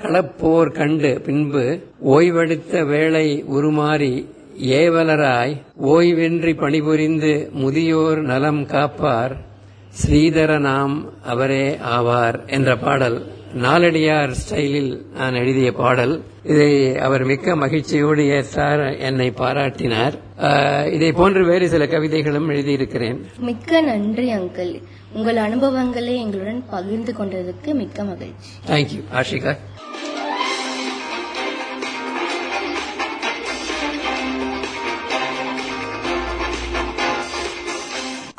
களப்போர் 0.00 0.70
கண்டு 0.72 1.20
பின்பு 1.20 1.64
ஓய்வெடுத்த 2.06 2.86
வேளை 2.86 3.44
உருமாறி 3.56 4.14
ஏவலராய் 4.60 5.54
ஓய்வின்றி 5.82 6.54
பணிபுரிந்து 6.54 7.50
முதியோர் 7.52 8.20
நலம் 8.22 8.66
காப்பார் 8.66 9.36
ஸ்ரீதரனாம் 10.00 10.96
அவரே 11.24 11.66
ஆவார் 11.96 12.38
என்ற 12.46 12.76
பாடல். 12.76 13.18
நாலடியார் 13.64 14.34
ஸ்டைலில் 14.40 14.90
நான் 15.12 15.34
எழுதிய 15.34 15.72
பாடல். 15.72 16.14
இதை 16.44 16.98
அவர் 17.06 17.24
மிக்க 17.24 17.56
மகிழ்ச்சியோடு 17.56 18.22
ஏற்றார் 18.22 18.98
என்னை 18.98 19.28
பாராட்டினார். 19.30 20.14
இதை 20.92 21.12
போன்று 21.12 21.44
வேறு 21.46 21.68
சில 21.68 21.86
கவிதைகளும் 21.86 22.48
எழுதியிருக்கிறேன். 22.48 23.20
மிக்க 23.38 23.80
நன்றி 23.80 24.34
அங்கிள். 24.34 24.82
உங்கள் 25.12 25.36
அனுபவங்களை 25.36 26.16
எங்களுடன் 26.16 26.64
பகிர்ந்து 26.70 27.14
கொண்டதுக்கு 27.18 27.74
மிக்க 27.74 28.04
மகிழ்ச்சி. 28.04 28.50
Thank you 28.68 29.02
Ashika. 29.20 29.56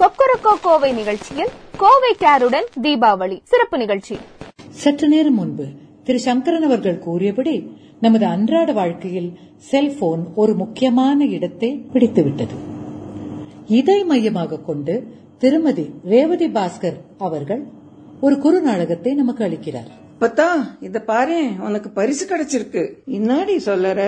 Kokkarakko 0.02 0.56
Kovai 0.62 0.92
நிகழ்ச்சியில் 0.92 1.54
கோவை 1.78 2.16
கேருடன் 2.20 2.68
தீபாவளி. 2.84 3.40
சிறப்பு 3.44 3.78
நிகழ்ச்சி. 3.78 4.18
சற்று 4.88 5.08
நேரம் 5.08 5.34
முன்பு 5.34 5.66
திரு 6.04 6.20
சங்கரன் 6.20 6.64
அவர்கள் 6.64 7.00
கூறியபடி 7.00 7.54
நமது 8.00 8.26
அன்றாட 8.26 8.74
வாழ்க்கையில் 8.74 9.28
செல்போன் 9.58 10.24
ஒரு 10.36 10.56
முக்கியமான 10.56 11.26
இடத்தை 11.26 11.70
பிடித்துவிட்டது. 11.94 12.56
இதை 13.68 14.04
மையமாக 14.04 14.60
கொண்டு 14.60 14.96
திருமதி 15.38 15.86
ரேவதி 16.04 16.48
பாஸ்கர் 16.48 16.98
அவர்கள் 17.18 17.64
ஒரு 18.22 18.38
குறுநாடகத்தை 18.38 19.14
நமக்கு 19.14 19.44
அளிக்கிறார். 19.46 19.92
அப்பத்தா 20.20 20.78
இத 20.80 21.00
பாரு 21.00 21.52
உனக்கு 21.60 21.90
பரிசு 21.90 22.24
கிடைச்சிருக்கு. 22.26 22.94
இன்னாடி 23.08 23.60
சொல்லற? 23.66 24.02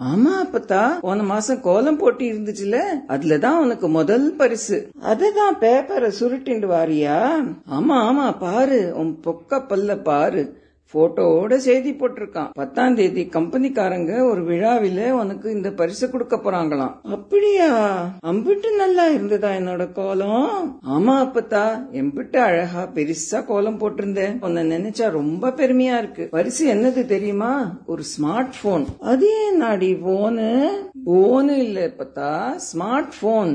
ஆமா 0.00 0.32
அப்பத்தா 0.42 1.00
போன 1.00 1.22
மாசம் 1.22 1.60
கோலம் 1.60 1.96
போட்டி 1.96 2.32
இருந்துச்சுல 2.32 2.76
அதுலதான் 3.08 3.58
உனக்கு 3.58 3.88
முதல் 3.88 4.32
பரிசு. 4.32 4.88
அதுதான் 5.00 5.56
பேப்பரை 5.56 6.12
சுருட்டிண்டு 6.20 6.66
வாரியா? 6.66 7.44
ஆமா 7.70 7.96
ஆமா 8.10 8.38
பாரு 8.38 8.92
உன் 8.94 9.20
பொக்க 9.20 9.58
பல்ல 9.58 10.02
பாரு. 10.02 10.67
போட்டோவோட 10.94 11.56
செய்தி 11.56 11.92
போட்டிருக்கான். 11.92 12.50
பத்தாம் 12.52 12.94
தேதி 12.94 13.28
கம்பெனிக்காரங்க 13.32 14.30
ஒரு 14.30 14.42
விழாவில 14.42 15.10
உனக்கு 15.10 15.52
இந்த 15.52 15.70
பரிசு 15.70 16.10
கொடுக்க 16.10 16.36
போறாங்களாம். 16.36 16.94
அப்படியா? 17.02 17.70
அம்பிட்டு 18.26 18.76
நல்லா 18.76 19.08
இருந்ததா 19.08 19.50
என்னோட 19.50 19.92
கோலம்? 19.92 20.78
ஆமா 20.86 21.14
அப்பத்தா. 21.24 21.64
எம்பிட்டு 21.92 22.36
அழகா 22.36 22.82
பெருசா 22.94 23.44
கோலம் 23.46 23.80
போட்டிருந்தேன். 23.80 24.36
உன்னை 24.40 24.62
நினைச்சா 24.70 25.10
ரொம்ப 25.10 25.50
பெருமையா 25.50 25.98
இருக்கு. 25.98 26.28
பரிசு 26.30 26.74
என்னது 26.74 27.04
தெரியுமா? 27.04 27.78
ஒரு 27.86 28.02
ஸ்மார்ட் 28.14 28.54
போன் 28.62 28.86
அது 29.00 29.26
ஏன் 29.44 29.56
நாடி 29.56 29.92
போனு 29.94 30.66
போனு 31.06 31.50
இல்ல 31.50 31.90
பத்தா 31.98 32.60
ஸ்மார்ட் 32.72 33.12
போன் 33.20 33.52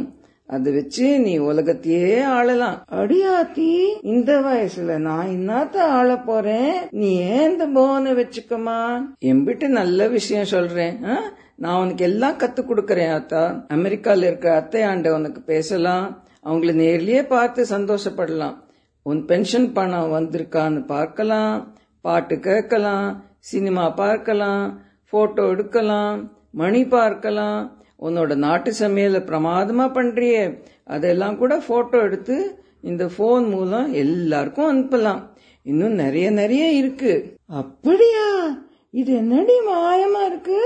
அது 0.53 0.73
வச்சு 0.73 1.19
நீ 1.19 1.37
உலகத்தையே 1.37 2.19
ஆளலாம். 2.25 2.77
அடியாத்தி 2.91 3.71
இந்த 4.01 4.31
வயசுல 4.39 4.97
நான் 4.97 5.27
இன்னாத்த 5.27 5.77
ஆள 5.77 6.17
போறேன்? 6.17 6.73
நீ 6.89 7.15
ஏன் 7.15 7.51
இந்த 7.51 7.65
போனை 7.65 8.11
வச்சுக்கமா 8.11 8.79
எம்பிட்டு 9.25 9.67
நல்ல 9.67 10.07
விஷயம் 10.07 10.45
சொல்றேன் 10.45 11.03
ஆ? 11.05 11.21
நான் 11.55 11.81
உனக்கு 11.81 12.03
எல்லாம் 12.03 12.37
கத்து 12.37 12.61
கொடுக்கறேன் 12.61 13.15
அத்தா. 13.15 13.43
அமெரிக்கால 13.73 14.17
இருக்க 14.17 14.67
அத்தையாண்ட 14.67 15.09
உனக்கு 15.09 15.41
பேசலாம். 15.41 16.23
அவங்கள 16.43 16.71
நேர்லயே 16.83 17.27
பார்த்து 17.27 17.65
சந்தோஷப்படலாம். 17.69 18.55
உன் 19.01 19.25
பென்ஷன் 19.25 19.73
பணம் 19.73 20.13
வந்திருக்கான்னு 20.13 20.85
பார்க்கலாம். 20.85 21.73
பாட்டு 22.01 22.39
கேட்கலாம். 22.39 23.23
சினிமா 23.39 23.89
பார்க்கலாம். 23.89 24.81
போட்டோ 25.09 25.43
எடுக்கலாம். 25.47 26.31
மணி 26.51 26.87
பார்க்கலாம். 26.87 27.82
உன்னோட 28.03 28.35
நாட்டு 28.35 28.71
சமையல 28.79 29.19
பிரமாதமா 29.25 29.85
பண்றியே. 29.87 30.63
அதெல்லாம் 30.83 31.37
கூட 31.37 31.61
போட்டோ 31.67 31.99
எடுத்து 32.01 32.59
இந்த 32.81 33.09
போன் 33.17 33.45
மூலம் 33.45 33.93
எல்லாருக்கும் 33.93 34.71
அனுப்பலாம். 34.71 35.21
இன்னும் 35.63 35.93
நிறைய 35.93 36.31
நிறைய 36.31 36.71
இருக்கு. 36.71 37.35
அப்படியா? 37.47 38.57
இது 38.91 39.13
என்னடி 39.13 39.53
மாயமா 39.69 40.25
இருக்கு? 40.25 40.61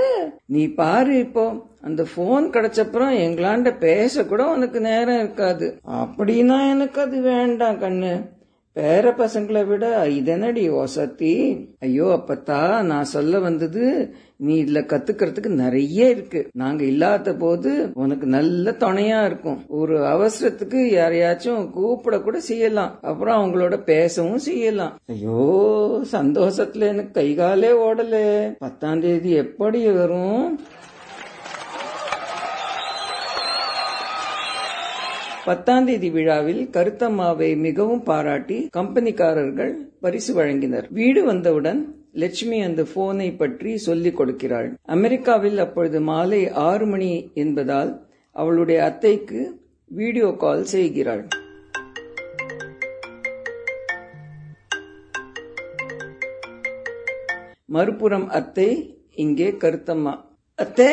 நீ 0.46 0.66
பாரு 0.66 1.18
இப்போ. 1.18 1.66
அந்த 1.80 2.04
போன் 2.14 2.50
கிடைச்சப்புறம் 2.50 3.14
எங்களாண்ட 3.18 3.78
பேச 3.78 4.24
கூட 4.24 4.46
உனக்கு 4.48 4.80
நேரம் 4.80 5.18
இருக்காது. 5.18 5.80
அப்படின்னா 5.86 6.70
எனக்கு 6.70 7.00
அது 7.00 7.20
வேண்டாம் 7.20 7.80
கண்ணு. 7.80 8.36
பேர 8.74 9.10
பசங்களை 9.12 9.66
விட 9.66 10.08
இதனடி 10.08 10.70
ஒசத்தி 10.70 11.64
ஐயோ 11.80 12.04
அப்பத்தா 12.04 12.82
நான் 12.82 13.04
சொல்ல 13.04 13.38
வந்தது 13.38 14.14
நீ 14.40 14.64
இதுல 14.64 14.80
கத்துக்கிறதுக்கு 14.90 15.46
நிறைய 15.46 16.08
இருக்கு. 16.08 16.48
நாங்க 16.52 16.84
இல்லாத 16.84 17.34
போது 17.34 17.90
உனக்கு 17.94 18.26
நல்ல 18.26 18.70
துணையா 18.70 19.24
இருக்கும். 19.24 19.64
ஒரு 19.68 19.98
அவசரத்துக்கு 19.98 20.82
யாரையாச்சும் 20.98 21.70
கூப்பிட 21.70 22.20
கூட 22.20 22.40
செய்யலாம். 22.40 22.98
அப்புறம் 23.02 23.40
அவங்களோட 23.40 23.76
பேசவும் 23.82 24.38
செய்யலாம். 24.38 24.98
ஐயோ 25.06 26.00
சந்தோஷத்துல 26.12 26.78
எனக்கு 26.78 27.10
கைகாலே 27.10 27.70
ஓடல. 27.70 28.16
பத்தாம் 28.58 29.00
தேதி 29.00 29.30
எப்படி 29.30 29.90
வரும்? 29.90 30.60
பத்தாம் 35.44 35.84
தேதி 35.84 36.10
விழாவில் 36.10 36.68
கருத்தம்மாவை 36.72 37.56
மிகவும் 37.56 38.02
பாராட்டி 38.02 38.68
கம்பெனிக்காரர்கள் 38.76 39.74
பரிசு 40.00 40.34
வழங்கினர். 40.34 40.84
வீடு 40.90 41.24
வந்தவுடன் 41.24 41.97
லட்சுமி 42.20 42.58
அந்த 42.60 42.82
போனை 42.94 43.28
பற்றி 43.32 43.72
சொல்லிக் 43.86 44.18
கொடுக்கிறாள். 44.18 44.68
அமெரிக்காவில் 44.94 45.58
அப்பொழுது 45.64 45.98
மாலை 46.10 46.40
ஆறு 46.68 46.86
மணி 46.86 47.10
என்பதால் 47.42 47.90
அவளுடைய 48.36 48.78
அத்தைக்கு 48.84 49.40
வீடியோ 49.90 50.30
கால் 50.44 50.64
செய்கிறாள். 50.74 51.24
மறுபுறம் 57.76 58.28
அத்தை 58.38 58.68
இங்கே 59.24 59.48
கருத்தம்மா 59.62 60.14
அத்தே 60.58 60.92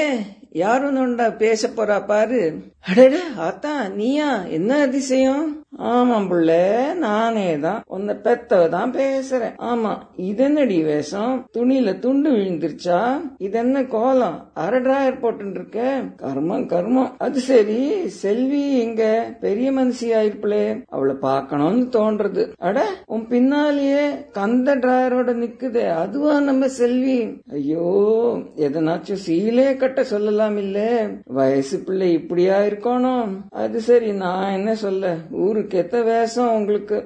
யாரும் 0.61 0.95
நோண்டா 0.97 1.37
பேச 1.37 1.67
போறா 1.67 2.05
பாரு. 2.05 2.53
அடடே 2.89 3.21
ஆத்தா 3.37 3.87
நீயா? 3.87 4.43
என்ன 4.47 4.81
அதிசயம்? 4.81 5.63
ஆமாம் 5.77 6.27
புள்ள 6.29 6.51
நானே 6.93 7.59
தான் 7.59 7.83
உன்னை 7.87 8.15
பெத்தவ 8.23 8.69
தான் 8.69 8.93
பேசுறேன். 8.93 9.55
ஆமா 9.57 9.91
இதென்னடி 10.17 10.83
வேஷம்? 10.83 11.45
துணியில 11.57 11.99
துண்டு 11.99 12.29
விழுந்துருச்சா? 12.31 12.99
இதென்ன 13.37 13.83
கோலம்? 13.85 14.51
அரை 14.53 14.79
டிராயர் 14.79 15.19
போட்டு 15.19 15.49
இருக்க 15.49 16.01
கர்மம் 16.21 16.65
கர்மம். 16.65 17.11
அது 17.17 17.39
சரி 17.39 18.09
செல்வி 18.09 18.71
இங்க 18.77 19.35
பெரிய 19.39 19.71
மனுஷி 19.71 20.09
ஆயிருப்பளே. 20.19 20.83
அவளை 20.89 21.15
பாக்கணும்னு 21.21 21.85
தோன்றது. 21.97 22.45
அட 22.57 22.85
உன் 23.05 23.27
பின்னாலேயே 23.27 24.05
கந்த 24.31 24.75
டிராயரோட 24.75 25.33
நிக்குதே. 25.33 25.85
அதுவா 25.89 26.39
நம்ம 26.39 26.67
செல்வி? 26.67 27.19
ஐயோ 27.51 27.85
எதனாச்சும் 28.57 29.23
சீலே 29.27 29.77
கட்ட 29.77 30.03
சொல்லலாம் 30.03 30.43
இல்ல 30.53 31.07
வயசு 31.25 31.79
பிள்ளை 31.79 32.13
இப்படியா 32.13 32.57
இருக்கணும் 32.61 33.31
அது 33.49 33.81
சரி 33.81 34.11
நான் 34.11 34.51
என்ன 34.51 34.75
சொல்ல? 34.75 35.15
ஊருக்கு 35.31 35.77
எத்த 35.77 36.01
வேஷம் 36.01 36.53
உங்களுக்கு? 36.53 36.97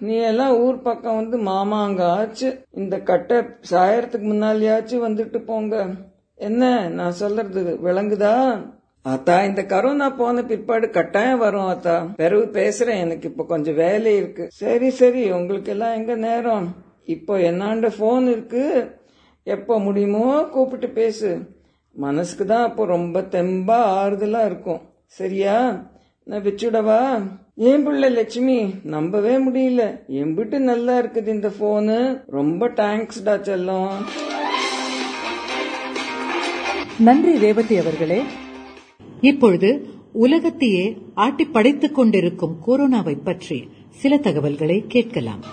நீ 0.00 0.14
எல்லாம் 0.14 0.58
ஊர் 0.58 0.82
பக்கம் 0.82 1.16
வந்து 1.16 1.38
மாமாங்க 1.38 2.02
ஆச்சு 2.02 2.64
இந்த 2.70 2.98
கட்டை 2.98 3.38
சாயறதுக்கு 3.70 4.28
முன்னாலேயாச்சும் 4.32 5.06
வந்துட்டு 5.06 5.38
போங்க. 5.44 5.86
என்ன 6.36 6.88
நான் 6.88 7.12
சொல்றது 7.12 7.78
விளங்குதா? 7.86 8.60
அத்தா 9.04 9.44
இந்த 9.44 9.62
கரோனா 9.62 10.16
போன 10.16 10.42
பிற்பாடு 10.42 10.90
கட்டாயம் 10.90 11.38
வரும் 11.38 11.68
அத்தா 11.68 12.06
பெருவு 12.16 12.44
பேசுறேன் 12.52 13.02
எனக்கு 13.04 13.28
இப்ப 13.28 13.44
கொஞ்சம் 13.44 13.74
வேலை 13.74 14.16
இருக்கு. 14.16 14.48
சரி 14.52 14.90
சரி 14.90 15.32
உங்களுக்கு 15.32 15.70
எல்லாம் 15.70 15.94
எங்க 15.94 16.14
நேரம்? 16.14 16.66
இப்போ 17.04 17.36
என்னாண்ட 17.36 17.90
போன் 17.98 18.28
இருக்கு? 18.28 18.90
எப்போ 19.42 19.78
முடியுமோ 19.78 20.42
கூப்பிட்டு 20.42 20.88
பேசு. 20.88 21.30
மனசுக்கு 21.92 22.46
தான் 22.46 22.62
அப்போ 22.62 22.84
ரொம்ப 22.84 23.20
தெம்பா 23.20 23.78
ஆறுதலா 24.02 24.44
இருக்கும். 24.46 24.80
சரியா? 25.06 25.88
நான் 26.24 26.42
வச்சுடவா 26.42 27.22
ஏன் 27.56 27.84
பிள்ளை 27.84 28.08
லட்சுமி? 28.08 28.74
நம்பவே 28.82 29.36
முடியல. 29.36 30.00
எம்பிட்டு 30.08 30.58
நல்லா 30.58 30.98
இருக்குது 30.98 31.26
இந்த 31.26 31.48
போனு 31.48 32.22
ரொம்ப 32.26 32.68
தேங்க்ஸ்டா 32.68 33.08
செல்லம். 33.24 33.90
நன்றி 36.98 37.38
ரேவதி 37.38 37.76
அவர்களே. 37.76 38.22
இப்பொழுது 39.20 39.88
உலகத்தையே 40.12 40.96
ஆட்டி 41.14 41.44
படைத்துக் 41.44 41.94
கொண்டிருக்கும் 41.94 42.56
கொரோனாவை 42.66 43.16
பற்றி 43.24 43.68
சில 43.88 44.16
தகவல்களை 44.16 44.84
கேட்கலாம். 44.88 45.44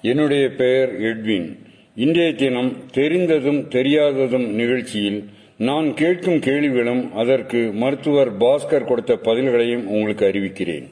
என்னுடைய 0.00 0.48
பெயர் 0.48 1.00
எட்வின். 1.00 1.70
இன்றைய 1.94 2.32
தினம் 2.32 2.76
தெரிந்ததும் 2.92 3.58
தெரியாததும் 3.68 4.46
நிகழ்ச்சியில் 4.50 5.24
நான் 5.58 5.94
கேட்கும் 5.94 6.38
கேள்விகளும் 6.38 7.12
அதற்கு 7.14 7.70
மருத்துவர் 7.72 8.36
பாஸ்கர் 8.36 8.84
கொடுத்த 8.84 9.14
பதில்களையும் 9.14 9.84
உங்களுக்கு 9.86 10.26
அறிவிக்கிறேன். 10.26 10.86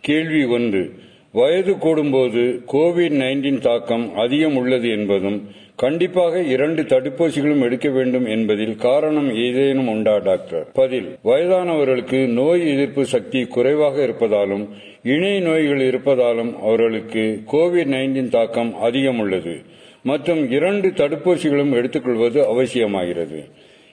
கேள்வி 0.00 0.44
ஒன்று 0.44 0.92
வயது 1.32 1.72
கூடும்போது 1.72 2.42
கோவிட் 2.72 3.16
நைன்டீன் 3.22 3.58
தாக்கம் 3.58 4.14
அதிகம் 4.14 4.56
உள்ளது 4.56 4.90
என்பதும் 4.90 5.48
கண்டிப்பாக 5.76 6.42
இரண்டு 6.42 6.82
தடுப்பூசிகளும் 6.82 7.62
எடுக்க 7.62 7.88
வேண்டும் 7.88 8.26
என்பதில் 8.26 8.76
காரணம் 8.76 9.34
ஏதேனும் 9.34 9.88
உண்டா 9.88 10.18
டாக்டர்? 10.18 10.72
பதில் 10.72 11.18
வயதானவர்களுக்கு 11.24 12.26
நோய் 12.26 12.72
எதிர்ப்பு 12.72 13.04
சக்தி 13.04 13.44
குறைவாக 13.44 14.06
இருப்பதாலும் 14.06 14.68
இணை 15.02 15.40
நோய்கள் 15.40 15.84
இருப்பதாலும் 15.90 16.54
அவர்களுக்கு 16.56 17.42
கோவிட் 17.52 17.94
நைன்டீன் 17.96 18.28
தாக்கம் 18.28 18.74
அதிகம் 18.74 19.18
உள்ளது. 19.18 19.56
மற்றும் 20.02 20.50
இரண்டு 20.50 20.88
தடுப்பூசிகளும் 20.88 21.72
எடுத்துக்கொள்வது 21.72 22.40
அவசியமாகிறது. 22.52 23.40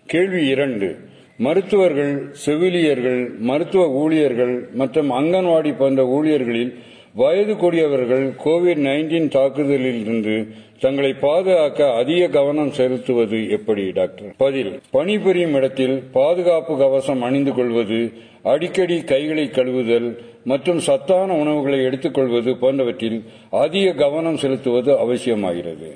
கேள்வி 0.05 0.47
இரண்டு. 0.47 0.97
மருத்துவர்கள் 1.37 2.13
செவிலியர்கள் 2.31 3.29
மருத்துவ 3.39 3.89
ஊழியர்கள் 3.89 4.69
மற்றும் 4.73 5.11
அங்கன்வாடி 5.11 5.77
போன்ற 5.77 6.05
ஊழியர்களில் 6.05 6.73
வயது 7.13 7.57
கூடியவர்கள் 7.57 8.25
கோவிட் 8.45 8.81
நைன்டீன் 8.81 9.27
தாக்குதலில் 9.27 10.01
இருந்து 10.01 10.47
தங்களை 10.79 11.13
பாதுகாக்க 11.13 11.93
அதிக 11.93 12.27
கவனம் 12.27 12.71
செலுத்துவது 12.71 13.49
எப்படி 13.49 13.91
டாக்டர்? 13.91 14.35
பதில் 14.37 14.79
பணிபுரியும் 14.91 15.53
இடத்தில் 15.53 16.03
பாதுகாப்பு 16.11 16.77
கவசம் 16.77 17.21
அணிந்து 17.21 17.53
கொள்வது 17.53 18.11
அடிக்கடி 18.43 19.01
கைகளை 19.01 19.45
கழுவுதல் 19.45 20.17
மற்றும் 20.43 20.79
சத்தான 20.79 21.33
உணவுகளை 21.33 21.83
எடுத்துக்கொள்வது 21.83 22.57
போன்றவற்றில் 22.57 23.23
அதிக 23.49 23.91
கவனம் 23.91 24.37
செலுத்துவது 24.37 24.93
அவசியமாகிறது. 24.93 25.91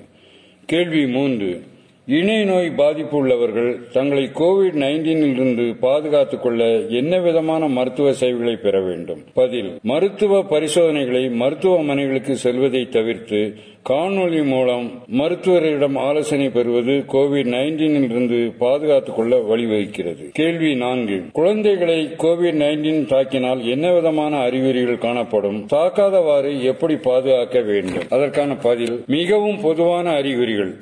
கேள்வி 0.65 1.08
மூன்று 1.08 1.63
இணை 2.06 2.44
நோய் 2.44 2.70
பாதிப்பு 2.70 3.18
உள்ளவர்கள் 3.18 3.89
தங்களை 3.92 4.24
கோவிட் 4.24 4.78
நைன்டீனில் 4.78 5.34
இருந்து 5.34 5.76
பாதுகாத்துக் 5.80 6.42
கொள்ள 6.42 6.63
என்ன 6.89 7.20
விதமான 7.20 7.68
மருத்துவ 7.68 8.13
சேவைகளை 8.13 8.56
பெற 8.56 8.82
வேண்டும்? 8.82 9.24
பதில் 9.34 9.80
மருத்துவ 9.82 10.44
பரிசோதனைகளை 10.44 11.30
மருத்துவமனைகளுக்கு 11.30 12.32
செல்வதை 12.32 12.89
தவிர்த்து 12.89 13.54
காணொலி 13.89 14.46
மூலம் 14.46 14.92
மருத்துவரிடம் 15.08 15.98
ஆலோசனை 15.98 16.50
பெறுவது 16.50 16.92
கோவிட் 16.92 17.48
நைன்டீனில் 17.48 18.04
இருந்து 18.04 18.54
பாதுகாத்துக் 18.58 19.16
கொள்ள 19.16 19.38
வழிவகுக்கிறது. 19.38 20.30
கேள்வி 20.32 20.76
நான்கு 20.76 21.24
குழந்தைகளை 21.32 22.10
கோவிட் 22.18 22.58
நைன்டீன் 22.58 23.08
தாக்கினால் 23.08 23.63
என்ன 23.63 23.94
விதமான 23.94 24.38
அறிகுறிகள் 24.38 24.98
காணப்படும்? 24.98 25.68
தாக்காதவாறு 25.74 26.62
எப்படி 26.62 26.96
பாதுகாக்க 26.96 27.62
வேண்டும்? 27.62 28.04
அதற்கான 28.10 28.56
பதில் 28.56 29.04
மிகவும் 29.08 29.62
பொதுவான 29.62 30.10
அறிகுறிகள். 30.10 30.74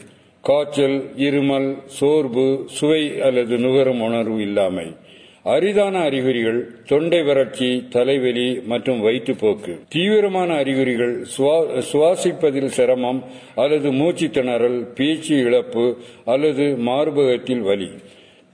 காய்ச்சல் 0.42 0.96
இருமல் 1.18 1.78
சோர்வு 1.86 2.46
சுவை 2.66 3.22
அல்லது 3.22 3.58
நுகரும் 3.58 4.02
உணர்வு 4.02 4.42
இல்லாமை. 4.42 4.86
அரிதான 5.44 6.00
அறிகுறிகள் 6.00 6.60
தொண்டை 6.88 7.24
வறட்சி 7.24 7.70
தலைவலி 7.90 8.48
மற்றும் 8.66 9.00
வயிற்றுப்போக்கு. 9.06 9.74
தீவிரமான 9.90 10.54
அறிகுறிகள் 10.54 11.26
சுவாசிப்பதில் 11.92 12.74
சிரமம் 12.78 13.24
அல்லது 13.56 13.92
மூச்சு 13.92 14.28
திணறல் 14.28 14.80
பேச்சு 14.96 15.38
இழப்பு 15.38 15.86
அல்லது 16.26 16.76
மார்பகத்தில் 16.78 17.62
வலி. 17.62 17.90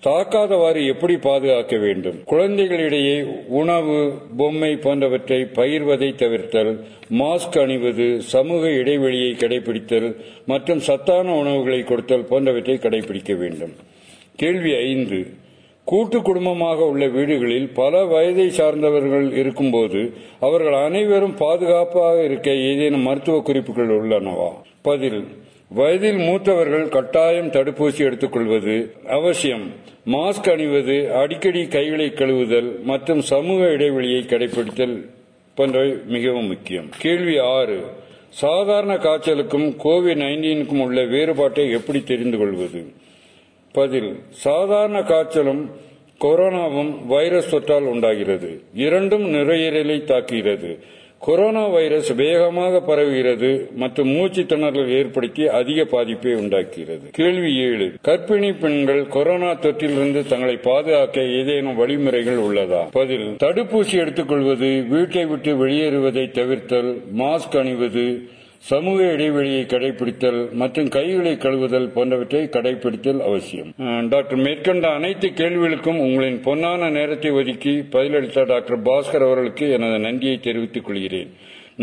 தாக்காதவாறு 0.05 0.88
எப்படி 0.88 1.17
பாதுகாக்க 1.17 1.77
வேண்டும்? 1.77 2.15
குழந்தைகளிடையே 2.25 3.45
உணவு 3.47 4.13
பொம்மை 4.38 4.75
போன்றவற்றை 4.75 5.41
பகிர்வதை 5.41 6.15
தவிர்த்தல் 6.15 6.79
மாஸ்க் 7.19 7.62
அணிவது 7.62 8.21
சமூக 8.21 8.69
இடைவெளியை 8.69 9.31
கடைபிடித்தல் 9.31 10.15
மற்றும் 10.45 10.79
சத்தான 10.79 11.33
உணவுகளை 11.33 11.83
கொடுத்தல் 11.83 12.25
போன்றவற்றை 12.25 12.75
கடைபிடிக்க 12.75 13.38
வேண்டும். 13.38 13.71
கேள்வி 14.36 14.75
ஐந்து. 14.75 15.27
கூட்டு 15.83 16.21
குடும்பமாக 16.21 16.86
உள்ள 16.86 17.07
வீடுகளில் 17.07 17.69
பல 17.69 18.03
வயதை 18.03 18.49
சார்ந்தவர்கள் 18.49 19.31
இருக்கும்போது 19.31 20.13
அவர்கள் 20.39 20.73
அனைவரும் 20.73 21.33
பாதுகாப்பாக 21.33 22.23
இருக்க 22.23 22.51
ஏதேனும் 22.51 23.01
மருத்துவ 23.01 23.41
குறிப்புகள் 23.41 23.88
உள்ளனவா? 23.88 24.49
பதில். 24.81 25.23
வயதில் 25.69 26.17
மூத்தவர்கள் 26.17 26.89
கட்டாயம் 26.89 27.47
தடுப்பூசி 27.47 27.97
எடுத்துக்கொள்வது 27.97 28.93
அவசியம். 29.08 29.71
மாஸ்க் 30.06 30.51
அணிவது 30.51 31.15
அடிக்கடி 31.15 31.67
கைகளை 31.67 32.06
கழுவுதல் 32.06 32.82
மற்றும் 32.84 33.21
சமூக 33.21 33.69
இடைவெளியை 33.69 34.21
கடைபிடித்தல் 34.21 35.10
போன்றவை 35.56 35.97
மிகவும் 36.06 36.47
முக்கியம். 36.47 36.89
கேள்வி 36.97 37.38
ஆறு. 37.38 37.84
சாதாரண 38.30 38.93
காய்ச்சலுக்கும் 38.93 39.75
கோவிட் 39.84 40.17
நைன்டீனுக்கும் 40.17 40.82
உள்ள 40.82 41.03
வேறுபாட்டை 41.03 41.71
எப்படி 41.71 42.03
தெரிந்து 42.03 42.38
கொள்வது? 42.38 42.91
பதில். 43.71 44.19
சாதாரண 44.30 45.01
காய்ச்சலும் 45.01 45.69
கொரோனாவும் 46.21 47.06
வைரஸ் 47.06 47.56
தொற்றால் 47.56 47.82
உண்டாகிறது. 47.82 48.62
இரண்டும் 48.73 49.34
நுரையீரலை 49.34 50.03
தாக்குகிறது. 50.03 50.80
கொரோனா 51.19 51.67
வைரஸ் 51.67 52.13
வேகமாக 52.13 52.82
பரவுகிறது 52.88 53.71
மற்றும் 53.75 54.08
மூச்சு 54.08 54.43
திணறல் 54.43 54.89
ஏற்படுத்தி 54.89 55.47
அதிக 55.47 55.86
பாதிப்பை 55.86 56.34
உண்டாக்குகிறது 56.34 57.10
கேள்வி 57.12 57.56
ஏழு. 57.58 57.93
கர்ப்பிணி 58.03 58.60
பெண்கள் 58.60 59.08
கொரோனா 59.08 59.51
தொற்றிலிருந்து 59.51 60.27
தங்களை 60.27 60.56
பாதுகாக்க 60.56 61.21
ஏதேனும் 61.21 61.75
வழிமுறைகள் 61.75 62.38
உள்ளதா? 62.38 62.88
பதில். 62.91 63.36
தடுப்பூசி 63.43 63.93
எடுத்துக்கொள்வது 63.93 64.84
வீட்டை 64.89 65.25
விட்டு 65.25 65.58
வெளியேறுவதை 65.58 66.25
தவிர்த்தல் 66.27 67.01
மாஸ்க் 67.17 67.58
அணிவது 67.60 68.06
சமூக 68.69 68.99
இடைவெளியை 69.15 69.62
கடைபிடித்தல் 69.71 70.39
மற்றும் 70.62 70.88
கைகளை 70.95 71.32
கழுவுதல் 71.43 71.86
போன்றவற்றை 71.95 72.41
கடைபிடித்தல் 72.56 73.19
அவசியம். 73.27 73.69
டாக்டர் 74.13 74.41
மேற்கண்ட 74.45 74.88
அனைத்து 74.97 75.27
கேள்விகளுக்கும் 75.39 75.99
உங்களின் 76.06 76.39
பொன்னான 76.47 76.89
நேரத்தை 76.95 77.30
ஒதுக்கி 77.39 77.73
பதிலளித்த 77.93 78.43
டாக்டர் 78.51 78.80
பாஸ்கர் 78.88 79.25
அவர்களுக்கு 79.27 79.67
எனது 79.75 79.99
நன்றியை 80.06 80.39
தெரிவித்துக் 80.47 80.88
கொள்கிறேன். 80.88 81.30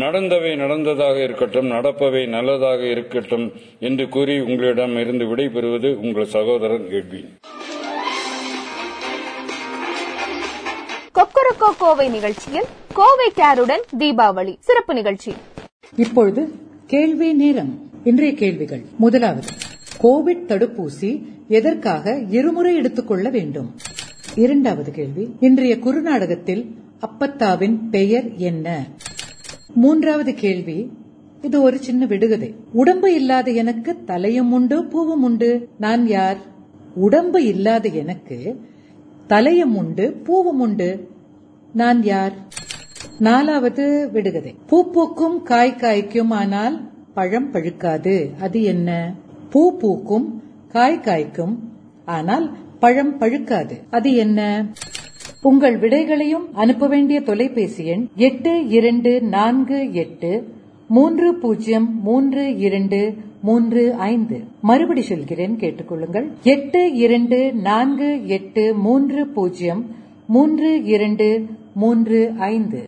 நடந்தவை 0.03 0.51
நடந்ததாக 0.63 1.17
இருக்கட்டும் 1.27 1.71
நடப்பவை 1.75 2.23
நல்லதாக 2.35 2.81
இருக்கட்டும் 2.95 3.47
என்று 3.87 4.05
கூறி 4.15 4.35
உங்களிடம் 4.49 4.95
இருந்து 5.03 5.27
விடைபெறுவது 5.31 5.91
உங்கள் 6.05 6.29
சகோதரன் 6.35 6.85
எட்வின் 6.99 7.31
கொக்கரக்கோ 11.17 11.71
கோவை 11.83 12.07
நிகழ்ச்சியில் 12.17 12.69
கோவை 12.99 13.29
கேருடன் 13.41 13.85
தீபாவளி. 14.03 14.55
சிறப்பு 14.69 14.93
நிகழ்ச்சி. 15.01 15.33
இப்பொழுது 16.03 16.43
கேள்வி 16.87 17.33
நேரம். 17.33 17.79
இன்றைய 18.03 18.33
கேள்விகள். 18.33 18.85
முதலாவது 18.97 19.47
கோவிட் 20.03 20.45
தடுப்பூசி 20.47 21.23
எதற்காக 21.47 22.19
இருமுறை 22.29 22.75
எடுத்துக்கொள்ள 22.75 23.29
வேண்டும்? 23.29 23.75
இரண்டாவது 24.35 24.91
கேள்வி 24.91 25.35
இன்றைய 25.39 25.79
குறுநாடகத்தில் 25.79 26.75
அப்பத்தாவின் 27.01 27.77
பெயர் 27.91 28.35
என்ன? 28.35 28.87
மூன்றாவது 29.75 30.33
கேள்வி 30.33 30.91
இது 31.41 31.61
ஒரு 31.61 31.77
சின்ன 31.77 32.05
விடுகதை. 32.05 32.55
உடம்பு 32.73 33.13
இல்லாத 33.13 33.51
எனக்கு 33.51 34.03
தலையும் 34.03 34.51
உண்டு 34.51 34.85
பூவும் 34.85 35.23
உண்டு. 35.23 35.69
நான் 35.79 36.07
யார்? 36.07 36.37
உடம்பு 36.95 37.43
இல்லாத 37.45 37.89
எனக்கு 37.89 38.61
தலையும் 39.27 39.75
உண்டு 39.75 40.11
பூவும் 40.11 40.59
உண்டு. 40.59 41.07
நான் 41.73 42.03
யார்? 42.03 42.33
நாலாவது 43.19 44.09
விடுகதை. 44.13 44.55
பூ 44.67 44.91
பூக்கும் 44.91 45.43
காய் 45.43 45.75
காய்க்கும் 45.77 46.31
ஆனால் 46.31 46.91
பழம் 47.13 47.51
பழுக்காது. 47.51 48.29
அது 48.39 48.63
என்ன? 48.63 49.15
பூ 49.49 49.77
பூக்கும் 49.77 50.43
காய் 50.67 50.99
காய்க்கும் 51.03 51.55
ஆனால் 52.05 52.57
பழம் 52.79 53.19
பழுக்காது. 53.19 53.79
அது 53.89 54.15
என்ன? 54.15 54.65
உங்கள் 55.41 55.77
விடைகளையும் 55.77 56.53
அனுப்ப 56.53 56.87
வேண்டிய 56.87 57.21
தொலைபேசி 57.21 57.85
எண் 57.85 58.07
எட்டு 58.15 58.67
இரண்டு 58.67 59.21
நான்கு 59.21 59.93
எட்டு 59.93 60.47
மூன்று 60.87 61.35
பூஜ்ஜியம் 61.35 62.01
மூன்று 62.01 62.57
இரண்டு 62.57 63.13
மூன்று 63.41 63.93
ஐந்து. 63.93 64.39
மறுபடி 64.61 65.01
சொல்கிறேன் 65.01 65.57
கேட்டுக்கொள்ளுங்கள். 65.57 66.27
எட்டு 66.43 66.93
இரண்டு 66.93 67.53
நான்கு 67.53 68.27
எட்டு 68.27 68.73
மூன்று 68.73 69.27
பூஜ்ஜியம் 69.27 69.95
மூன்று 70.27 70.83
இரண்டு 70.83 71.45
மூன்று 71.75 72.31
ஐந்து. 72.39 72.87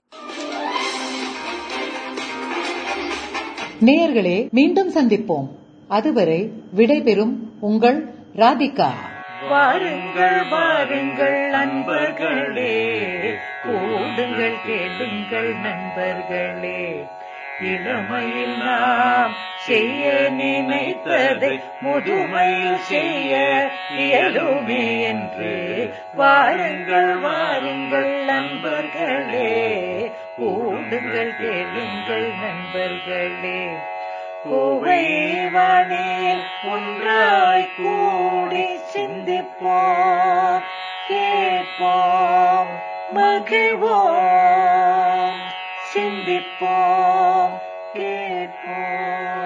நேயர்களே 3.86 4.50
மீண்டும் 4.50 4.92
சந்திப்போம். 4.92 5.50
அதுவரை 5.88 6.52
விடைபெறும் 6.76 7.36
உங்கள் 7.60 8.14
ராதிகா. 8.36 8.90
வாருங்கள் 9.50 10.50
வாருங்கள் 10.50 11.50
நண்பர்களே. 11.50 13.00
கூடுங்கள் 13.64 14.56
கேளுங்கள் 14.66 15.56
நண்பர்களே. 15.56 17.04
இளமையில் 17.62 18.58
நாம் 18.58 19.32
செய்ய 19.68 20.30
நினைத்ததை 20.38 21.64
முதுமையில் 21.82 22.76
செய்ய 22.76 23.36
இயலுமே 23.98 25.02
என்று 25.02 25.94
வாருங்கள் 26.14 27.16
வாருங்கள் 27.16 28.24
நண்பர்களே. 28.26 30.12
கூடுங்கள் 30.38 31.36
கேளுங்கள் 31.38 32.32
நண்பர்களே. 32.42 33.66
கோவை 34.44 35.06
வானில் 35.50 36.44
ஒன்றாய் 36.64 37.70
கூடி 37.78 38.80
சிந்திப்போம் 38.94 40.62
கேட்போம் 41.08 42.68
மகிழ்வோம் 43.16 44.16
சிந்திப்போம் 45.96 47.52
கேட்போம். 47.94 49.37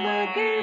மகிழ்வோம் 0.00 0.59